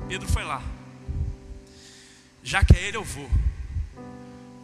[0.09, 0.61] Pedro foi lá.
[2.42, 3.30] Já que é ele, eu vou.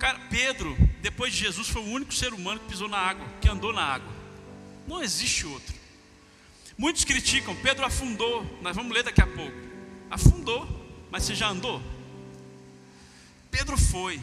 [0.01, 3.47] Cara, Pedro, depois de Jesus, foi o único ser humano que pisou na água, que
[3.51, 4.11] andou na água.
[4.89, 5.75] Não existe outro.
[6.79, 9.55] Muitos criticam, Pedro afundou, nós vamos ler daqui a pouco.
[10.11, 10.67] Afundou,
[11.11, 11.83] mas você já andou?
[13.51, 14.19] Pedro foi,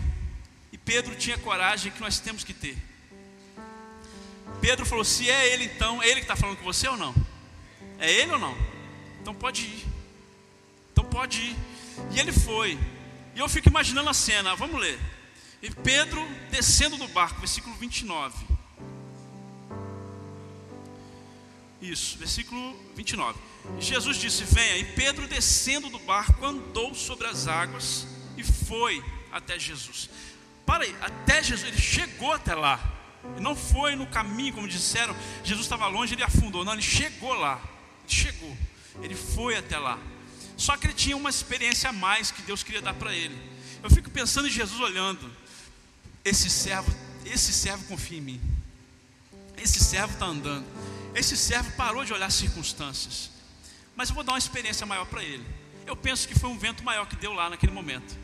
[0.71, 2.75] e Pedro tinha coragem que nós temos que ter.
[4.59, 7.13] Pedro falou: se é ele então, é ele que está falando com você ou não?
[7.99, 8.57] É ele ou não?
[9.21, 9.86] Então pode ir.
[10.91, 11.55] Então pode ir.
[12.15, 12.80] E ele foi.
[13.36, 14.99] E eu fico imaginando a cena, vamos ler.
[15.62, 18.45] E Pedro descendo do barco, versículo 29.
[21.82, 23.39] Isso, versículo 29.
[23.80, 24.78] Jesus disse: Venha.
[24.78, 30.10] E Pedro, descendo do barco, andou sobre as águas e foi até Jesus.
[30.66, 32.80] Para aí, até Jesus, ele chegou até lá.
[33.24, 36.64] Ele não foi no caminho, como disseram, Jesus estava longe, ele afundou.
[36.64, 37.60] Não, ele chegou lá.
[38.05, 38.58] Ele chegou.
[39.01, 39.99] Ele foi até lá.
[40.55, 43.38] Só que ele tinha uma experiência a mais que Deus queria dar para ele.
[43.84, 45.32] Eu fico pensando em Jesus olhando
[46.23, 46.93] esse servo,
[47.25, 48.41] esse servo confia em mim.
[49.57, 50.65] Esse servo está andando.
[51.15, 53.32] Esse servo parou de olhar as circunstâncias.
[53.95, 55.45] Mas eu vou dar uma experiência maior para ele.
[55.86, 58.15] Eu penso que foi um vento maior que deu lá naquele momento.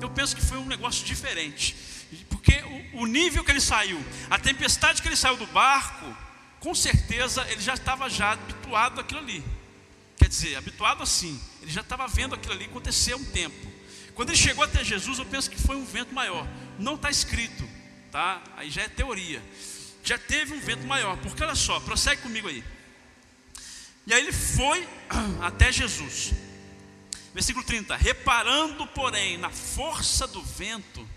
[0.00, 1.76] Eu penso que foi um negócio diferente.
[2.28, 2.62] Porque
[2.94, 6.14] o, o nível que ele saiu, a tempestade que ele saiu do barco,
[6.60, 9.44] com certeza ele já estava já habituado àquilo ali.
[10.16, 11.40] Quer dizer, habituado assim.
[11.62, 13.73] Ele já estava vendo aquilo ali acontecer há um tempo.
[14.14, 16.46] Quando ele chegou até Jesus, eu penso que foi um vento maior.
[16.78, 17.68] Não está escrito,
[18.12, 18.42] tá?
[18.56, 19.42] Aí já é teoria.
[20.04, 22.62] Já teve um vento maior, porque olha só, prossegue comigo aí.
[24.06, 24.86] E aí ele foi
[25.42, 26.32] até Jesus.
[27.32, 27.96] Versículo 30.
[27.96, 31.08] Reparando, porém, na força do vento,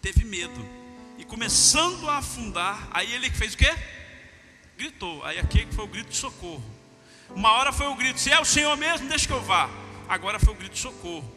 [0.00, 0.68] teve medo.
[1.18, 3.72] E começando a afundar, aí ele fez o quê?
[4.76, 5.24] Gritou.
[5.24, 6.64] Aí aqui foi o grito de socorro.
[7.30, 9.70] Uma hora foi o grito: se é o Senhor mesmo, deixa que eu vá.
[10.08, 11.30] Agora foi o grito de socorro.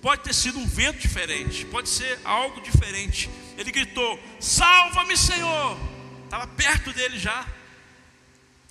[0.00, 3.28] Pode ter sido um vento diferente, pode ser algo diferente.
[3.58, 5.78] Ele gritou: Salva-me, Senhor!
[6.24, 7.46] Estava perto dele já.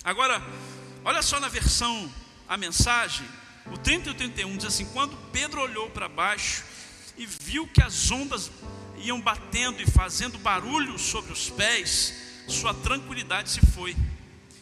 [0.02, 0.42] Agora,
[1.04, 2.12] olha só na versão,
[2.48, 3.26] a mensagem,
[3.66, 6.64] o 30 e o 31 diz assim: Quando Pedro olhou para baixo
[7.16, 8.50] e viu que as ondas
[8.96, 12.14] iam batendo e fazendo barulho sobre os pés,
[12.48, 13.96] sua tranquilidade se foi.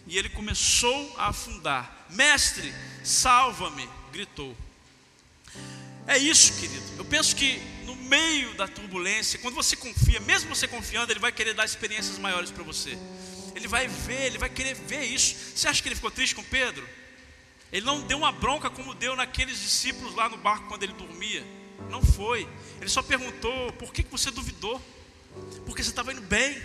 [0.06, 2.06] E ele começou a afundar.
[2.10, 3.88] Mestre, salva-me!
[4.12, 4.56] gritou.
[6.08, 6.82] É isso, querido.
[6.96, 11.30] Eu penso que no meio da turbulência, quando você confia, mesmo você confiando, Ele vai
[11.30, 12.98] querer dar experiências maiores para você.
[13.54, 15.36] Ele vai ver, Ele vai querer ver isso.
[15.54, 16.88] Você acha que ele ficou triste com Pedro?
[17.70, 21.44] Ele não deu uma bronca como deu naqueles discípulos lá no barco quando ele dormia.
[21.90, 22.48] Não foi.
[22.80, 24.80] Ele só perguntou: por que você duvidou?
[25.66, 26.56] Porque você estava indo bem.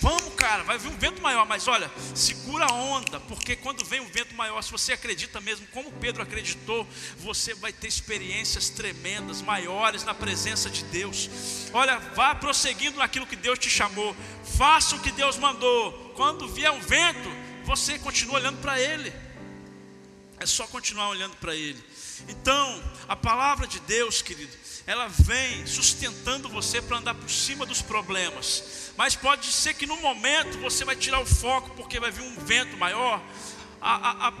[0.00, 4.00] Vamos, cara, vai vir um vento maior, mas olha, segura a onda, porque quando vem
[4.00, 6.86] um vento maior, se você acredita mesmo, como Pedro acreditou,
[7.18, 11.30] você vai ter experiências tremendas, maiores na presença de Deus.
[11.72, 14.14] Olha, vá prosseguindo naquilo que Deus te chamou,
[14.56, 15.92] faça o que Deus mandou.
[16.14, 17.28] Quando vier um vento,
[17.64, 19.12] você continua olhando para Ele.
[20.38, 21.82] É só continuar olhando para Ele.
[22.28, 24.52] Então, a palavra de Deus, querido,
[24.86, 29.96] ela vem sustentando você para andar por cima dos problemas mas pode ser que no
[30.00, 33.22] momento você vai tirar o foco porque vai vir um vento maior.
[33.80, 34.32] A, a, a,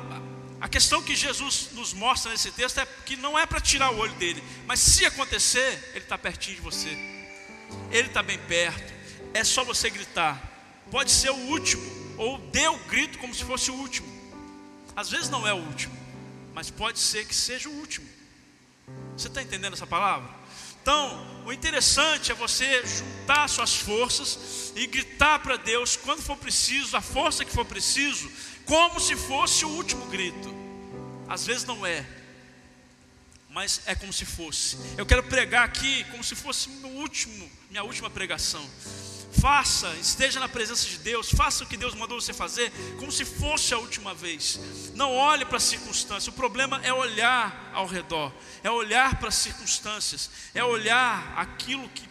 [0.62, 3.98] a questão que Jesus nos mostra nesse texto é que não é para tirar o
[3.98, 6.88] olho dele, mas se acontecer, ele está pertinho de você,
[7.90, 8.94] ele está bem perto,
[9.34, 10.54] é só você gritar.
[10.90, 11.84] Pode ser o último,
[12.16, 14.08] ou dê o grito como se fosse o último.
[14.94, 15.94] Às vezes não é o último,
[16.54, 18.08] mas pode ser que seja o último.
[19.16, 20.28] Você está entendendo essa palavra?
[20.82, 26.96] Então, o interessante é você juntar suas forças e gritar para Deus quando for preciso,
[26.96, 28.30] a força que for preciso,
[28.64, 30.54] como se fosse o último grito.
[31.26, 32.06] Às vezes não é,
[33.56, 34.76] mas é como se fosse.
[34.98, 38.62] Eu quero pregar aqui como se fosse meu último, minha última pregação.
[39.40, 43.24] Faça, esteja na presença de Deus, faça o que Deus mandou você fazer, como se
[43.24, 44.60] fosse a última vez.
[44.94, 46.28] Não olhe para as circunstâncias.
[46.28, 48.30] O problema é olhar ao redor,
[48.62, 52.06] é olhar para as circunstâncias, é olhar aquilo que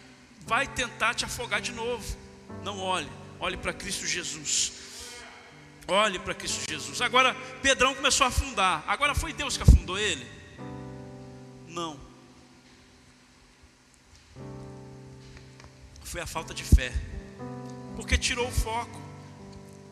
[0.47, 2.17] vai tentar te afogar de novo.
[2.63, 4.73] Não olhe, olhe para Cristo Jesus.
[5.87, 7.01] Olhe para Cristo Jesus.
[7.01, 8.83] Agora, Pedrão começou a afundar.
[8.87, 10.34] Agora foi Deus que afundou ele?
[11.75, 11.99] Não.
[16.05, 16.93] Foi a falta de fé
[17.97, 19.01] porque tirou o foco.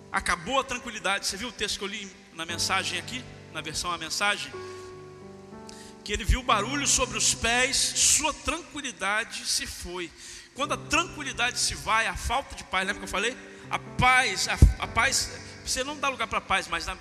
[0.10, 1.28] Acabou a tranquilidade.
[1.28, 3.22] Você viu o texto que eu li na mensagem aqui,
[3.52, 4.50] na versão a mensagem?
[6.06, 10.10] Que ele viu barulho sobre os pés, sua tranquilidade se foi.
[10.56, 13.36] Quando a tranquilidade se vai, a falta de paz, lembra que eu falei?
[13.70, 15.32] A paz, a, a paz,
[15.66, 16.96] você não dá lugar para a paz, mas dá,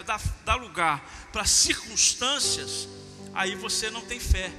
[0.45, 2.89] dá lugar para circunstâncias,
[3.33, 4.51] aí você não tem fé.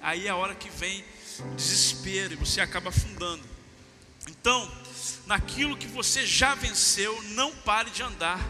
[0.00, 1.04] Aí é a hora que vem
[1.40, 3.42] o desespero e você acaba afundando.
[4.28, 4.70] Então,
[5.26, 8.40] naquilo que você já venceu, não pare de andar.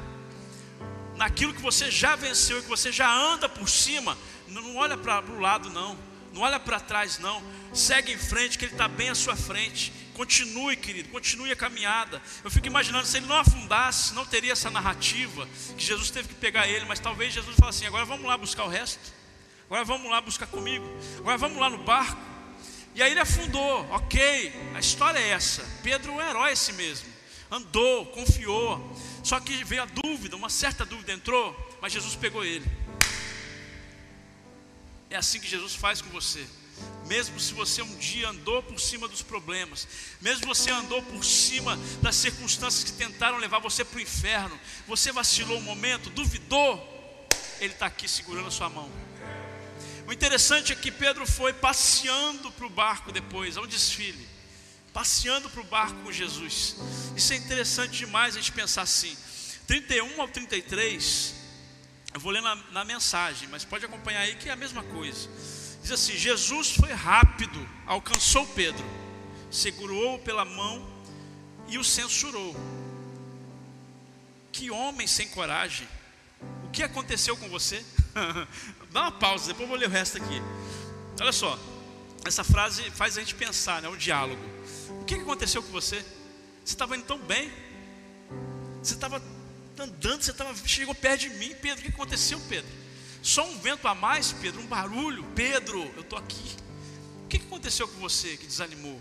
[1.17, 4.17] Naquilo que você já venceu e que você já anda por cima,
[4.49, 5.99] não olha para o lado, não.
[6.33, 7.43] Não olha para trás, não.
[7.75, 9.93] Segue em frente, que Ele está bem à sua frente.
[10.15, 12.21] Continue, querido, continue a caminhada.
[12.45, 15.49] Eu fico imaginando, se ele não afundasse, não teria essa narrativa
[15.79, 18.65] que Jesus teve que pegar ele, mas talvez Jesus falasse assim: agora vamos lá buscar
[18.65, 19.01] o resto.
[19.71, 20.85] Agora vamos lá buscar comigo.
[21.19, 22.21] Agora vamos lá no barco.
[22.93, 25.65] E aí ele afundou, ok, a história é essa.
[25.81, 27.09] Pedro é um herói esse mesmo.
[27.49, 28.93] Andou, confiou.
[29.23, 32.67] Só que veio a dúvida, uma certa dúvida entrou, mas Jesus pegou ele.
[35.09, 36.45] É assim que Jesus faz com você.
[37.07, 39.87] Mesmo se você um dia andou por cima dos problemas,
[40.21, 44.59] mesmo você andou por cima das circunstâncias que tentaram levar você para o inferno,
[44.89, 47.29] você vacilou um momento, duvidou,
[47.61, 48.91] Ele está aqui segurando a sua mão.
[50.11, 54.27] O interessante é que Pedro foi passeando para o barco depois, ao desfile,
[54.93, 56.75] passeando para o barco com Jesus.
[57.17, 59.17] Isso é interessante demais a gente pensar assim.
[59.69, 61.33] 31 ao 33,
[62.13, 65.29] eu vou ler na, na mensagem, mas pode acompanhar aí que é a mesma coisa.
[65.81, 68.85] Diz assim: Jesus foi rápido, alcançou Pedro,
[69.49, 70.91] segurou-o pela mão
[71.69, 72.57] e o censurou.
[74.51, 75.87] Que homem sem coragem!
[76.65, 77.85] O que aconteceu com você?
[78.93, 80.43] Dá uma pausa, depois eu vou ler o resto aqui.
[81.21, 81.59] Olha só,
[82.25, 83.89] essa frase faz a gente pensar, né?
[83.89, 84.43] O diálogo.
[85.01, 85.97] O que aconteceu com você?
[86.65, 87.51] Você estava indo tão bem.
[88.83, 89.23] Você estava
[89.79, 91.81] andando, você tava, chegou perto de mim, Pedro.
[91.81, 92.71] O que aconteceu, Pedro?
[93.23, 95.25] Só um vento a mais, Pedro, um barulho.
[95.35, 96.57] Pedro, eu estou aqui.
[97.25, 99.01] O que aconteceu com você que desanimou?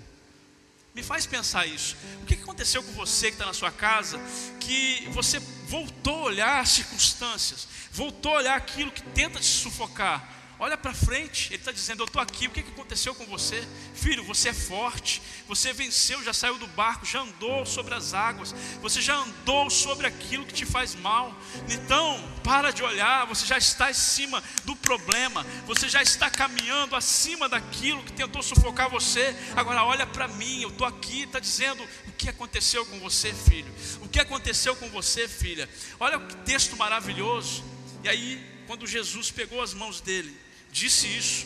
[1.00, 1.96] Me faz pensar isso.
[2.22, 4.20] O que aconteceu com você que está na sua casa,
[4.60, 5.40] que você
[5.70, 10.30] voltou a olhar as circunstâncias, voltou a olhar aquilo que tenta te sufocar,
[10.62, 13.66] Olha para frente, ele está dizendo: Eu estou aqui, o que, que aconteceu com você?
[13.94, 18.54] Filho, você é forte, você venceu, já saiu do barco, já andou sobre as águas,
[18.82, 21.34] você já andou sobre aquilo que te faz mal.
[21.70, 27.48] Então, para de olhar, você já está acima do problema, você já está caminhando acima
[27.48, 29.34] daquilo que tentou sufocar você.
[29.56, 33.74] Agora, olha para mim, eu estou aqui, está dizendo: O que aconteceu com você, filho?
[34.02, 35.70] O que aconteceu com você, filha?
[35.98, 37.64] Olha que texto maravilhoso.
[38.04, 41.46] E aí, quando Jesus pegou as mãos dele, disse isso,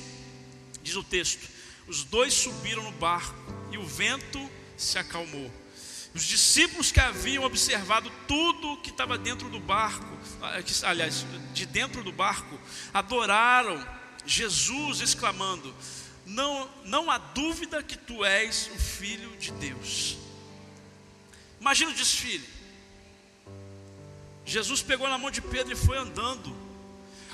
[0.82, 1.48] diz o texto:
[1.88, 3.36] os dois subiram no barco
[3.72, 5.52] e o vento se acalmou.
[6.14, 10.06] Os discípulos que haviam observado tudo que estava dentro do barco,
[10.42, 12.60] ah, aliás, de dentro do barco,
[12.94, 13.84] adoraram
[14.26, 15.74] Jesus, exclamando:
[16.26, 20.18] Não, não há dúvida que tu és o Filho de Deus.
[21.60, 22.48] Imagina o desfile.
[24.46, 26.63] Jesus pegou na mão de Pedro e foi andando.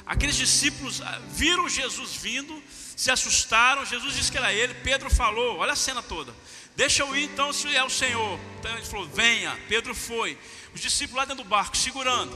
[0.10, 2.64] Aqueles discípulos ah, viram Jesus vindo,
[2.98, 3.86] se assustaram.
[3.86, 4.74] Jesus disse que era ele.
[4.74, 6.36] Pedro falou: Olha a cena toda.
[6.76, 8.40] Deixa eu ir então, se é o Senhor.
[8.60, 9.56] Então ele falou: Venha.
[9.68, 10.36] Pedro foi.
[10.74, 12.36] Os discípulos lá dentro do barco, segurando.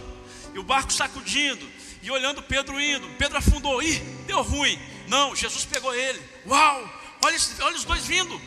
[0.53, 1.67] E o barco sacudindo.
[2.03, 3.09] E olhando Pedro indo.
[3.17, 3.82] Pedro afundou.
[3.82, 3.97] Ih,
[4.28, 4.80] deu ruim.
[5.07, 6.21] Não, Jesus pegou ele.
[6.45, 7.01] Uau!
[7.26, 8.39] Olha, olha os dois vindo.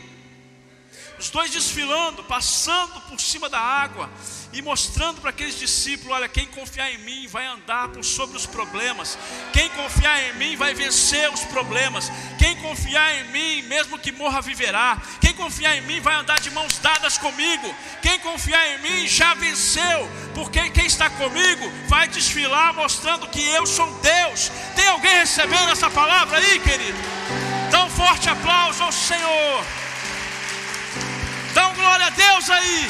[1.19, 4.09] Os dois desfilando, passando por cima da água
[4.53, 8.45] e mostrando para aqueles discípulos: olha, quem confiar em mim vai andar por sobre os
[8.45, 9.17] problemas,
[9.53, 14.41] quem confiar em mim vai vencer os problemas, quem confiar em mim, mesmo que morra,
[14.41, 15.01] viverá.
[15.19, 17.75] Quem confiar em mim vai andar de mãos dadas comigo.
[18.01, 23.65] Quem confiar em mim já venceu, porque quem está comigo vai desfilar mostrando que eu
[23.65, 24.51] sou Deus.
[24.75, 26.97] Tem alguém recebendo essa palavra aí, querido?
[27.71, 29.65] Dá um forte aplauso ao Senhor.
[31.53, 32.89] Dá um glória a Deus aí.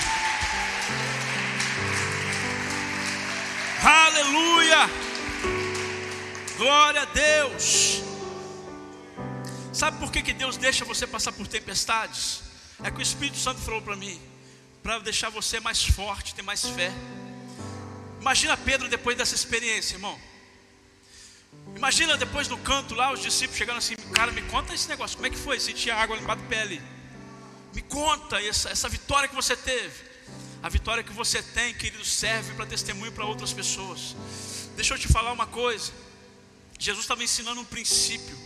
[3.87, 4.89] Aleluia.
[6.57, 8.01] Glória a Deus.
[9.71, 12.41] Sabe por que, que Deus deixa você passar por tempestades?
[12.83, 14.19] É que o Espírito Santo falou para mim,
[14.83, 16.91] para deixar você mais forte, ter mais fé.
[18.19, 20.19] Imagina Pedro depois dessa experiência, irmão.
[21.73, 25.27] Imagina depois do canto lá, os discípulos chegando assim, cara, me conta esse negócio, como
[25.27, 25.61] é que foi?
[25.61, 26.81] Sentir água embaixo do ali.
[27.73, 30.16] Me conta essa, essa vitória que você teve.
[30.61, 34.15] A vitória que você tem, querido, serve para testemunho para outras pessoas.
[34.75, 35.91] Deixa eu te falar uma coisa.
[36.79, 38.37] Jesus estava ensinando um princípio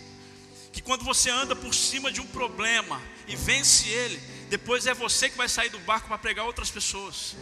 [0.71, 4.17] que quando você anda por cima de um problema e vence ele,
[4.49, 7.35] depois é você que vai sair do barco para pregar outras pessoas.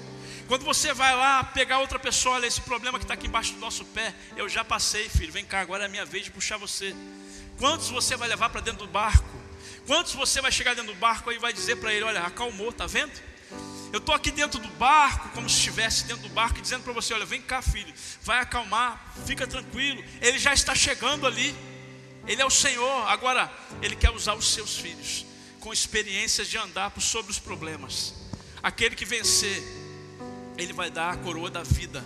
[0.47, 3.59] Quando você vai lá pegar outra pessoa, olha, esse problema que está aqui embaixo do
[3.59, 6.57] nosso pé, eu já passei, filho, vem cá, agora é a minha vez de puxar
[6.57, 6.95] você.
[7.59, 9.30] Quantos você vai levar para dentro do barco?
[9.86, 12.88] Quantos você vai chegar dentro do barco e vai dizer para ele, olha, acalmou, tá
[12.88, 13.11] vendo?
[13.91, 17.14] Eu estou aqui dentro do barco, como se estivesse dentro do barco, dizendo para você:
[17.14, 20.04] olha, vem cá, filho, vai acalmar, fica tranquilo.
[20.22, 21.56] Ele já está chegando ali.
[22.28, 23.08] Ele é o Senhor.
[23.08, 25.26] Agora, Ele quer usar os seus filhos
[25.60, 28.14] com experiências de andar por sobre os problemas.
[28.62, 29.64] Aquele que vencer,
[30.58, 32.04] Ele vai dar a coroa da vida.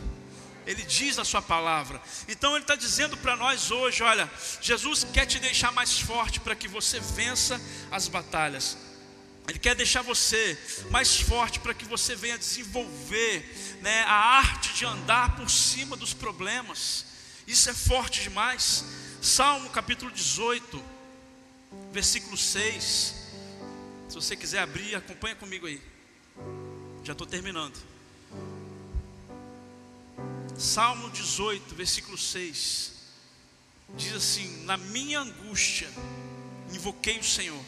[0.66, 2.02] Ele diz na sua palavra.
[2.28, 4.30] Então ele está dizendo para nós hoje: olha,
[4.62, 7.60] Jesus quer te deixar mais forte para que você vença
[7.92, 8.78] as batalhas.
[9.48, 10.58] Ele quer deixar você
[10.90, 16.14] mais forte para que você venha desenvolver né, a arte de andar por cima dos
[16.14, 17.06] problemas.
[17.46, 18.86] Isso é forte demais.
[19.22, 20.82] Salmo capítulo 18,
[21.92, 23.16] versículo 6.
[24.08, 25.82] Se você quiser abrir, acompanha comigo aí.
[27.04, 27.78] Já estou terminando.
[30.58, 32.94] Salmo 18, versículo 6.
[33.98, 35.90] Diz assim: Na minha angústia,
[36.72, 37.62] invoquei o Senhor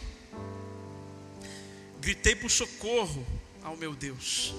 [2.05, 3.25] Gritei por socorro
[3.63, 4.53] ao meu Deus.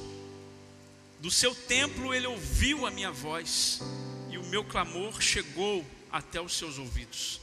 [1.20, 3.80] Do seu templo ele ouviu a minha voz,
[4.28, 7.40] e o meu clamor chegou até os seus ouvidos.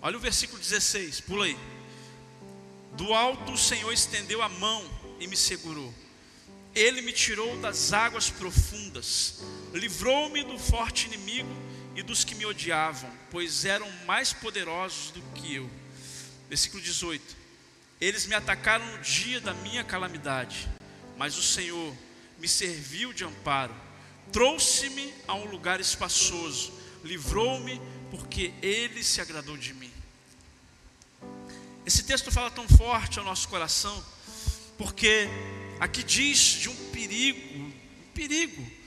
[0.00, 1.58] Olha o versículo 16, pula aí.
[2.94, 4.82] Do alto o Senhor estendeu a mão
[5.20, 5.92] e me segurou.
[6.74, 9.42] Ele me tirou das águas profundas,
[9.74, 11.54] livrou-me do forte inimigo
[11.94, 15.68] e dos que me odiavam, pois eram mais poderosos do que eu.
[16.48, 17.37] Versículo 18:
[18.00, 20.68] eles me atacaram no dia da minha calamidade,
[21.16, 21.94] mas o Senhor
[22.38, 23.74] me serviu de amparo,
[24.32, 26.72] trouxe-me a um lugar espaçoso,
[27.02, 27.80] livrou-me
[28.10, 29.90] porque Ele se agradou de mim.
[31.84, 34.04] Esse texto fala tão forte ao nosso coração,
[34.76, 35.28] porque
[35.80, 37.72] aqui diz de um perigo, um
[38.14, 38.78] perigo.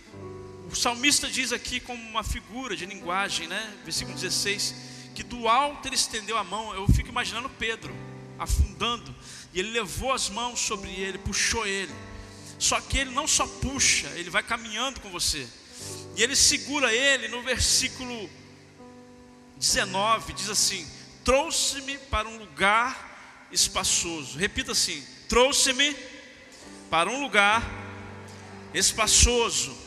[0.72, 3.78] O salmista diz aqui como uma figura de linguagem, né?
[3.84, 4.76] Versículo 16,
[5.14, 6.74] que do alto ele estendeu a mão.
[6.74, 7.94] Eu fico imaginando Pedro
[8.42, 9.14] afundando,
[9.54, 11.94] e ele levou as mãos sobre ele, puxou ele.
[12.58, 15.48] Só que ele não só puxa, ele vai caminhando com você.
[16.16, 18.30] E ele segura ele no versículo
[19.58, 20.88] 19, diz assim:
[21.24, 24.38] Trouxe-me para um lugar espaçoso.
[24.38, 25.96] Repita assim: Trouxe-me
[26.90, 27.64] para um lugar
[28.74, 29.78] espaçoso.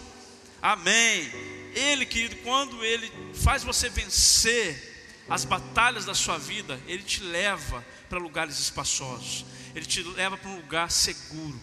[0.62, 1.30] Amém.
[1.74, 4.93] Ele, querido, quando ele faz você vencer
[5.28, 9.44] as batalhas da sua vida, ele te leva para lugares espaçosos,
[9.74, 11.60] Ele te leva para um lugar seguro.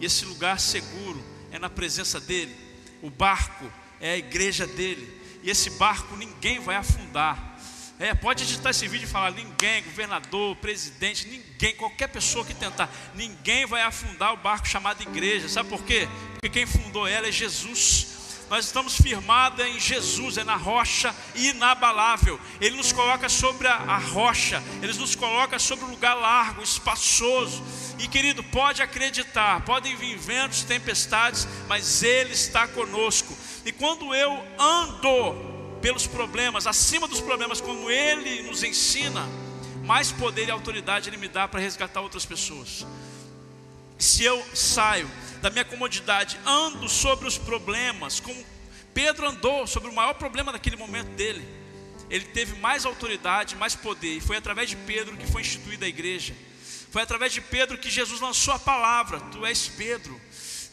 [0.00, 2.54] E esse lugar seguro é na presença dEle.
[3.00, 3.70] O barco
[4.00, 5.22] é a igreja dEle.
[5.42, 7.56] E esse barco ninguém vai afundar.
[8.00, 12.90] É, pode editar esse vídeo e falar: ninguém, governador, presidente, ninguém, qualquer pessoa que tentar,
[13.14, 15.48] ninguém vai afundar o barco chamado igreja.
[15.48, 16.08] Sabe por quê?
[16.32, 18.15] Porque quem fundou ela é Jesus.
[18.48, 22.38] Nós estamos firmados em Jesus, é na rocha inabalável.
[22.60, 27.64] Ele nos coloca sobre a, rocha, Ele nos coloca sobre um lugar largo, espaçoso.
[27.98, 33.36] E querido, pode acreditar, podem vir ventos, tempestades, mas Ele está conosco.
[33.64, 35.34] E quando eu ando
[35.82, 39.28] pelos problemas, acima dos problemas, como Ele nos ensina,
[39.84, 42.86] mais poder e autoridade Ele me dá para resgatar outras pessoas.
[43.98, 45.10] Se eu saio
[45.46, 48.44] da minha comodidade, ando sobre os problemas, como
[48.92, 51.46] Pedro andou sobre o maior problema daquele momento dele.
[52.10, 55.88] Ele teve mais autoridade, mais poder, e foi através de Pedro que foi instituída a
[55.88, 56.34] igreja.
[56.90, 60.20] Foi através de Pedro que Jesus lançou a palavra: Tu és Pedro.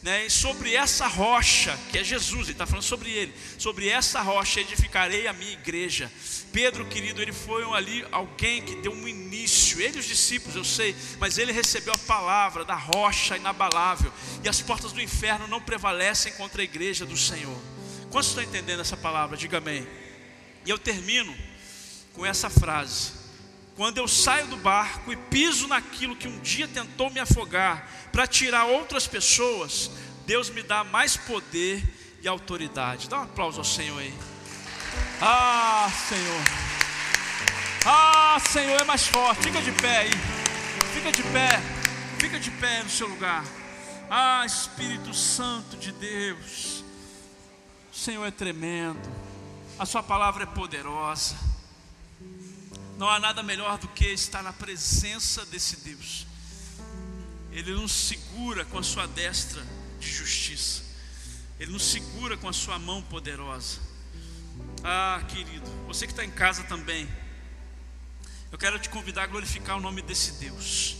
[0.02, 0.26] né?
[0.26, 4.60] E sobre essa rocha, que é Jesus, ele está falando sobre ele, sobre essa rocha
[4.60, 6.10] edificarei a minha igreja.
[6.54, 10.62] Pedro, querido, ele foi ali alguém que deu um início, ele e os discípulos, eu
[10.62, 14.12] sei, mas ele recebeu a palavra da rocha inabalável,
[14.44, 17.60] e as portas do inferno não prevalecem contra a igreja do Senhor.
[18.08, 19.36] Quantos estão entendendo essa palavra?
[19.36, 19.84] Diga amém.
[20.64, 21.34] E eu termino
[22.12, 23.10] com essa frase:
[23.74, 28.28] Quando eu saio do barco e piso naquilo que um dia tentou me afogar, para
[28.28, 29.90] tirar outras pessoas,
[30.24, 31.82] Deus me dá mais poder
[32.22, 33.08] e autoridade.
[33.08, 34.14] Dá um aplauso ao Senhor aí.
[35.20, 36.42] Ah, Senhor.
[37.86, 39.42] Ah, Senhor, é mais forte.
[39.44, 40.10] Fica de pé aí.
[40.92, 41.60] Fica de pé.
[42.18, 43.44] Fica de pé no seu lugar.
[44.10, 46.84] Ah, Espírito Santo de Deus.
[47.92, 49.00] O Senhor é tremendo.
[49.78, 51.36] A Sua palavra é poderosa.
[52.96, 56.26] Não há nada melhor do que estar na presença desse Deus.
[57.50, 59.64] Ele nos segura com a sua destra
[60.00, 60.82] de justiça.
[61.58, 63.78] Ele nos segura com a sua mão poderosa.
[64.86, 67.08] Ah, querido, você que está em casa também,
[68.52, 70.96] eu quero te convidar a glorificar o nome desse Deus.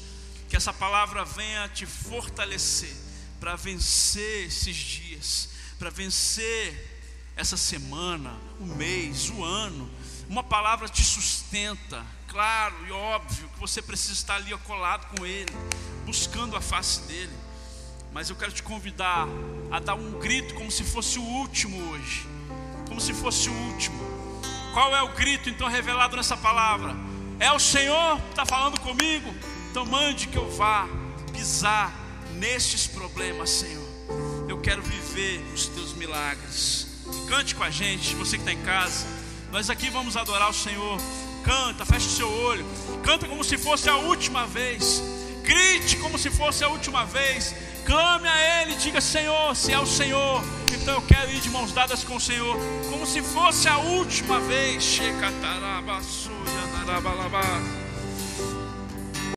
[0.49, 2.97] Que essa palavra venha te fortalecer
[3.39, 7.03] para vencer esses dias, para vencer
[7.37, 9.91] essa semana, o mês, o ano.
[10.31, 15.53] Uma palavra te sustenta, claro e óbvio que você precisa estar ali colado com Ele,
[16.07, 17.37] buscando a face dele.
[18.15, 19.27] Mas eu quero te convidar
[19.71, 22.27] a dar um grito como se fosse o último hoje,
[22.89, 24.03] como se fosse o último.
[24.73, 26.95] Qual é o grito então revelado nessa palavra?
[27.39, 29.35] É o Senhor que está falando comigo?
[29.71, 30.89] Então mande que eu vá
[31.33, 31.93] pisar
[32.35, 33.85] nestes problemas, Senhor.
[34.49, 36.87] Eu quero viver os teus milagres.
[37.29, 39.07] Cante com a gente, você que está em casa.
[39.51, 41.01] Nós aqui vamos adorar o Senhor
[41.45, 42.65] Canta, feche o seu olho.
[43.05, 45.03] Canta como se fosse a última vez.
[45.43, 47.55] Grite como se fosse a última vez.
[47.85, 51.73] Clame a Ele, diga: Senhor, se é o Senhor, então eu quero ir de mãos
[51.73, 52.57] dadas com o Senhor,
[52.91, 55.01] como se fosse a última vez.